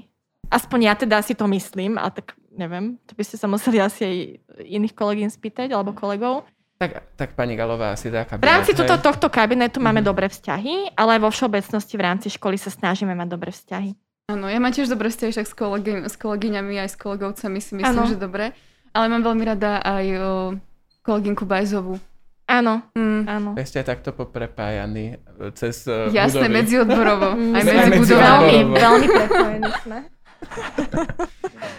[0.47, 4.01] Aspoň ja teda si to myslím, a tak neviem, to by ste sa museli asi
[4.01, 4.17] aj
[4.63, 6.47] iných kolegín spýtať, alebo kolegov.
[6.77, 8.87] Tak, tak pani Galová asi taká V rámci hej?
[8.87, 10.07] tohto kabinetu máme Mhm.
[10.07, 13.95] dobré vzťahy, ale aj vo všeobecnosti v rámci školy sa snažíme mať dobré vzťahy.
[14.27, 17.73] Áno, ja mám tiež dobré vzťahy však s, kolegy, s kolegyňami aj s kolegovcami si
[17.75, 18.07] myslím, Áno.
[18.07, 18.55] že dobre.
[18.91, 20.31] Ale mám veľmi rada aj o,
[21.05, 22.01] kolegynku Bajzovú.
[22.45, 23.25] Áno, Mm.
[23.25, 23.51] áno.
[23.53, 25.17] Vy ste takto poprepájaní e,
[25.53, 26.57] cez uh, Jasné, budovy.
[26.57, 27.29] medziodborovo.
[27.57, 28.53] Aj medzi medzi budovami.
[28.53, 29.99] Veľmi, veľmi prepojení sme.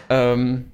[0.06, 0.70] Um,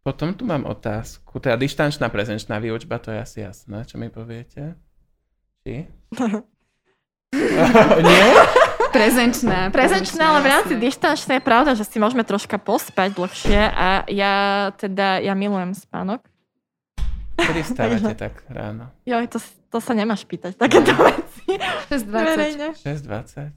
[0.00, 1.38] potom tu mám otázku.
[1.38, 3.82] Teda dištančná prezenčná výučba, to je asi jasné.
[3.82, 4.74] Čo mi poviete?
[5.62, 5.86] Či?
[8.00, 8.26] Nie?
[8.88, 9.68] Prezenčná.
[9.68, 14.34] Prezenčná, ale v rámci dištančnej je pravda, že si môžeme troška pospať dlhšie a ja
[14.74, 16.24] teda, ja milujem spánok.
[17.38, 18.90] Kedy stávate tak ráno?
[19.06, 19.38] Joj, to,
[19.70, 21.54] to sa nemáš pýtať, takéto veci.
[21.88, 22.10] 6.20.
[22.10, 22.66] Verejne.
[22.74, 23.54] 6.20?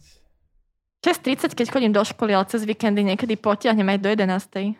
[1.02, 4.78] 6.30, keď chodím do školy, ale cez víkendy niekedy potiahnem aj do 11.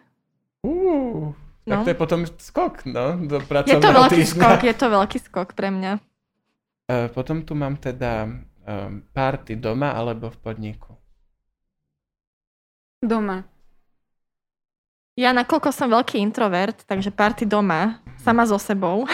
[0.62, 1.34] Uh,
[1.66, 1.82] tak No.
[1.82, 4.42] to je potom skok, no, do Je to pracovného veľký týždňa.
[4.42, 5.92] skok, je to veľký skok pre mňa.
[6.86, 10.94] Uh, potom tu mám teda um, party doma alebo v podniku.
[13.02, 13.46] Doma.
[15.18, 19.06] Ja nakoľko som veľký introvert, takže party doma, sama so sebou.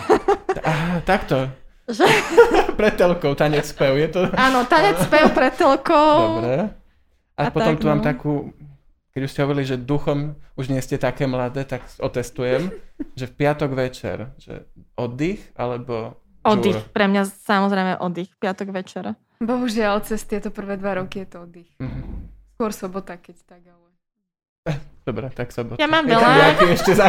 [0.63, 1.47] Aha, takto.
[1.87, 2.03] Že,
[2.79, 4.21] Pred telkou, tanec spev, je to...
[4.35, 6.43] áno, tanec spev pred telkou.
[6.43, 6.75] Dobre.
[7.39, 8.05] A, A potom tak, tu mám no.
[8.05, 8.33] takú,
[9.15, 12.69] keď už ste hovorili, že duchom už nie ste také mladé, tak otestujem,
[13.15, 14.67] že v piatok večer, že
[14.99, 16.91] oddych alebo Oddych, žúr.
[16.91, 19.03] pre mňa samozrejme oddych, piatok večer.
[19.39, 21.71] Bohužiaľ, cez tieto prvé dva roky je to oddych.
[21.79, 22.03] Mhm.
[22.57, 23.86] Skôr sobota, keď tak, ale...
[25.07, 25.79] Dobre, tak sobota.
[25.79, 26.59] Ja mám veľa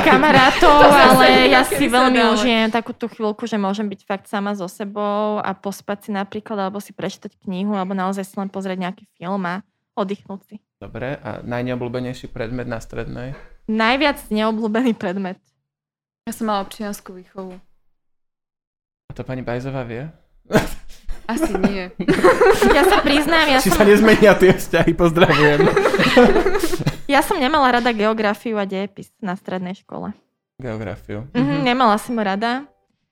[0.07, 0.71] kamarátov,
[1.11, 4.71] ale ja si sa veľmi užijem takú tú chvíľku, že môžem byť fakt sama so
[4.71, 9.05] sebou a pospať si napríklad, alebo si prečítať knihu, alebo naozaj si len pozrieť nejaký
[9.19, 9.67] film a
[9.99, 10.57] oddychnúť si.
[10.79, 13.35] Dobre, a najneobľúbenejší predmet na strednej?
[13.67, 15.43] Najviac neobľúbený predmet.
[16.31, 17.59] Ja som mala občianskú výchovu.
[19.11, 20.07] A to pani Bajzová vie?
[21.27, 21.91] Asi nie.
[22.73, 25.61] Ja sa priznám, ja Či som, sa nezmenia tie vzťahy, pozdravujem.
[27.09, 30.13] ja som nemala rada geografiu a dejepis na strednej škole.
[30.61, 31.25] Geografiu.
[31.33, 32.69] Mhm, nemala som rada.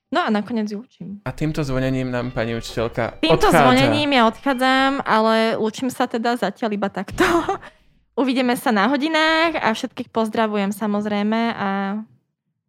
[0.07, 1.19] No a nakoniec ju učím.
[1.27, 3.59] A týmto zvonením nám pani učiteľka Týmto odchádza.
[3.59, 7.27] zvonením ja odchádzam, ale učím sa teda zatiaľ iba takto.
[8.21, 11.69] Uvidíme sa na hodinách a všetkých pozdravujem samozrejme a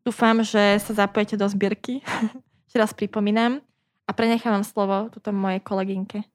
[0.03, 2.03] dúfam, že sa zapojíte do zbierky.
[2.66, 3.62] Ešte raz pripomínam.
[4.09, 6.26] A prenechávam slovo tuto mojej kolegynke.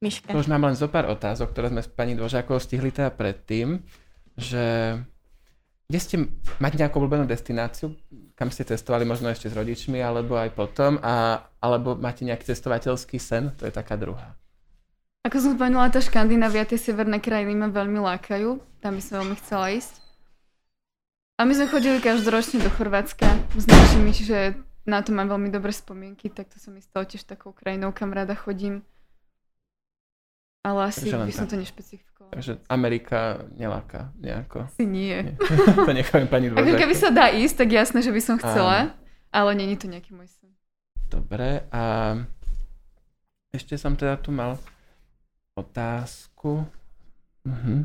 [0.00, 0.32] Miške.
[0.32, 3.84] To už mám len zo pár otázok, ktoré sme s pani Dvožákovou stihli teda predtým,
[4.40, 4.96] že
[5.90, 6.16] kde ste,
[6.62, 7.98] máte nejakú obľúbenú destináciu,
[8.38, 13.18] kam ste cestovali možno ešte s rodičmi, alebo aj potom, a, alebo máte nejaký cestovateľský
[13.18, 14.38] sen, to je taká druhá.
[15.26, 18.56] Ako som spomenula, tá Škandinávia, tie severné krajiny ma veľmi lákajú.
[18.80, 20.00] Tam by som veľmi chcela ísť.
[21.36, 24.56] A my sme chodili každoročne do Chorvátska s našimi, čiže
[24.88, 28.16] na to mám veľmi dobré spomienky, tak to som mi stalo tiež takou krajinou, kam
[28.16, 28.80] rada chodím.
[30.60, 32.36] Ale asi by som to nešpecifikovala.
[32.36, 34.68] Takže Amerika neláka nejako.
[34.68, 35.32] Asi nie.
[35.32, 35.34] Nie.
[35.88, 38.44] to nechávam pani Ako keby sa dá ísť, tak jasné, že by som Áno.
[38.44, 38.78] chcela,
[39.32, 40.52] ale není to nejaký môj sen.
[41.08, 42.14] Dobre, a
[43.50, 44.60] ešte som teda tu mal
[45.56, 46.68] otázku.
[47.48, 47.76] Mhm.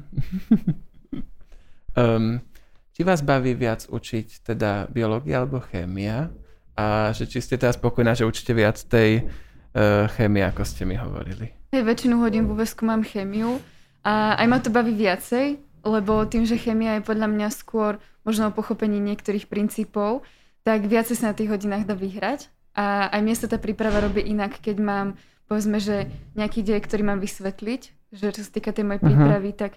[1.99, 2.43] um,
[2.91, 6.28] či vás baví viac učiť teda biológia alebo chémia?
[6.76, 10.99] A že či ste teda spokojná, že učíte viac tej uh, chémie, ako ste mi
[10.99, 11.55] hovorili.
[11.76, 13.59] Hej, väčšinu hodín v UVSku mám chémiu
[13.99, 18.47] a aj ma to baví viacej, lebo tým, že chémia je podľa mňa skôr možno
[18.47, 20.23] o pochopení niektorých princípov,
[20.63, 22.47] tak viacej sa na tých hodinách dá vyhrať.
[22.80, 25.07] A aj mne sa tá príprava robí inak, keď mám,
[25.51, 26.07] povedzme, že
[26.39, 29.07] nejaký dej, ktorý mám vysvetliť, že čo sa týka tej mojej Mhm.
[29.11, 29.76] prípravy, tak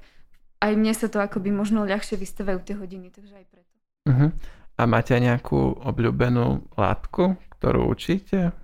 [0.62, 3.74] aj mne sa to akoby možno ľahšie vystavajú tie hodiny, takže aj preto.
[4.06, 4.30] Uh-huh.
[4.78, 8.54] A máte aj nejakú obľúbenú látku, ktorú učíte?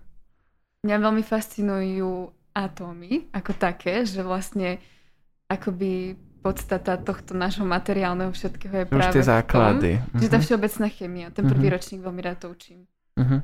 [0.86, 4.78] Mňa veľmi fascinujú atómy ako také, že vlastne
[5.46, 9.92] akoby podstata tohto nášho materiálneho všetkého je Už práve tie v tom, základy.
[10.14, 10.44] že tá Mhm.
[10.44, 12.80] všeobecná chemia, ten prvý ročník veľmi rád to učím.
[13.14, 13.40] Uh-huh.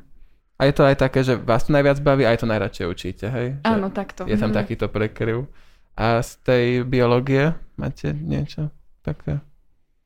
[0.55, 3.49] A je to aj také, že vás to najviac baví, aj to najradšej učíte, hej?
[3.57, 4.23] Že Áno, takto.
[4.25, 4.57] Je tam Mhm.
[4.57, 5.49] takýto prekryv.
[5.95, 8.69] A z tej biológie máte niečo
[9.01, 9.41] také?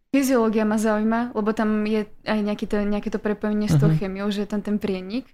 [0.08, 3.98] Fyziológia ma zaujíma, lebo tam je aj nejaký to, nejaké to prepojenie s tou Mhm.
[3.98, 5.26] chemiou, že je tam ten prienik.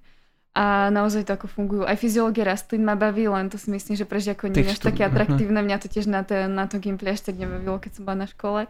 [0.51, 1.82] A naozaj to ako fungujú.
[1.86, 4.82] Aj fyziológia rastlín ma baví, len to si myslím, že pre žiakov nie je až
[4.82, 5.62] také atraktívne.
[5.62, 8.28] Mňa to tiež na, ten, na to gimpli až tak nebavilo, keď som bola na
[8.28, 8.66] škole.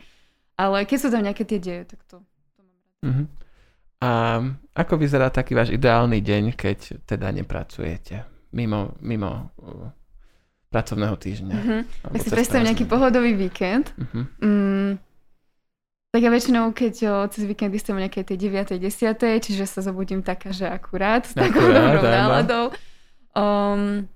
[0.61, 2.21] Ale keď sú tam nejaké tie deje, tak to,
[2.53, 3.01] to mám rád.
[3.01, 3.27] Uh-huh.
[4.01, 4.11] A
[4.77, 8.29] ako vyzerá taký váš ideálny deň, keď teda nepracujete?
[8.53, 9.89] Mimo, mimo uh,
[10.69, 11.57] pracovného týždňa.
[11.57, 11.81] Uh-huh.
[12.13, 13.97] Tak si predstavím nejaký pohodový víkend.
[13.97, 14.29] Uh-huh.
[14.45, 15.01] Mm,
[16.11, 18.79] tak ja väčšinou, keď o, cez víkendy som nejaké tej 9.
[18.83, 19.45] 10.
[19.47, 22.65] čiže sa zobudím taká, že akurát, s takou dobrou náladou.
[23.35, 24.11] Um,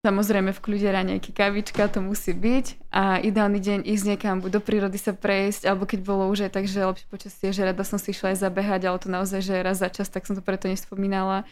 [0.00, 2.88] Samozrejme v kľude raňajky kavička, to musí byť.
[2.88, 6.56] A ideálny deň ísť niekam, buď do prírody sa prejsť, alebo keď bolo už aj
[6.56, 9.60] tak, že lepšie počasie, že rada som si išla aj zabehať, ale to naozaj, že
[9.60, 11.44] raz za čas, tak som to preto nespomínala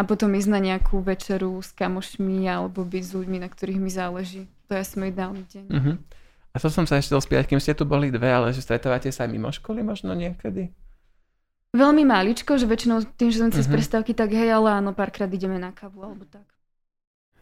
[0.00, 3.92] a potom ísť na nejakú večeru s kamošmi alebo byť s ľuďmi, na ktorých mi
[3.92, 4.48] záleží.
[4.72, 5.64] To je môj ideálny deň.
[5.68, 5.94] Uh-huh.
[6.50, 9.14] A to som sa ešte dal spýtať, kým ste tu boli dve, ale že stretávate
[9.14, 10.74] sa aj mimo školy možno niekedy?
[11.70, 13.78] Veľmi maličko, že väčšinou tým, že som cez uh-huh.
[13.78, 16.42] prestávky, tak hej, ale áno, párkrát ideme na kávu alebo tak.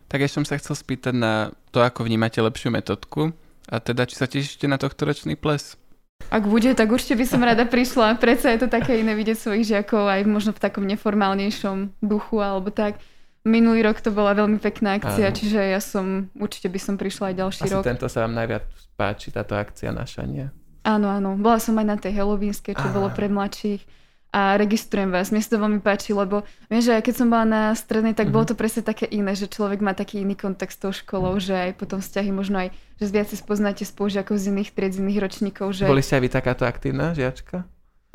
[0.08, 3.32] Tak ešte som sa chcel spýtať na to, ako vnímate lepšiu metodku
[3.68, 5.80] a teda, či sa tešíte na tohto ročný ples?
[6.28, 8.20] Ak bude, tak určite by som rada prišla.
[8.20, 12.68] Predsa je to také iné vidieť svojich žiakov aj možno v takom neformálnejšom duchu alebo
[12.68, 13.00] tak.
[13.48, 15.36] Minulý rok to bola veľmi pekná akcia, Áno.
[15.36, 17.82] čiže ja som, určite by som prišla aj ďalší Asi rok.
[17.88, 20.52] tento sa vám najviac páči, táto akcia naša, nie?
[20.84, 21.40] Áno, áno.
[21.40, 22.94] Bola som aj na tej Halloweenskej, čo Aha.
[22.94, 23.82] bolo pre mladších
[24.28, 25.32] a registrujem vás.
[25.32, 28.36] Mne sa to veľmi páči, lebo viem, že keď som bola na strednej, tak mm-hmm.
[28.36, 31.48] bolo to presne také iné, že človek má taký iný kontext s tou školou, mm-hmm.
[31.48, 32.68] že aj potom vzťahy možno aj,
[33.00, 35.72] že viac spoznáte spolužiakov z iných tried, z iných ročníkov.
[35.72, 35.88] Že...
[35.88, 37.64] Boli ste aj vy takáto aktívna žiačka?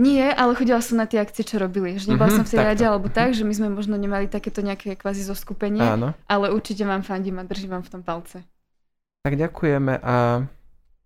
[0.02, 2.02] Nie, ale chodila som na tie akcie, čo robili.
[2.02, 4.66] Že nebola mm-hmm, som v tej rade alebo tak, že my sme možno nemali takéto
[4.66, 6.18] nejaké kvázi zoskupenie, Áno.
[6.26, 8.42] ale určite vám fandím a držím vám v tom palce.
[9.22, 10.44] Tak ďakujeme a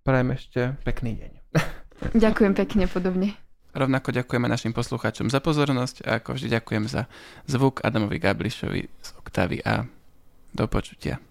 [0.08, 1.32] prajem ešte pekný deň.
[2.24, 3.36] Ďakujem pekne, podobne.
[3.78, 7.06] Rovnako ďakujeme našim poslucháčom za pozornosť a ako vždy ďakujem za
[7.46, 9.86] zvuk Adamovi Gablišovi z Oktavy a
[10.50, 11.22] do počutia.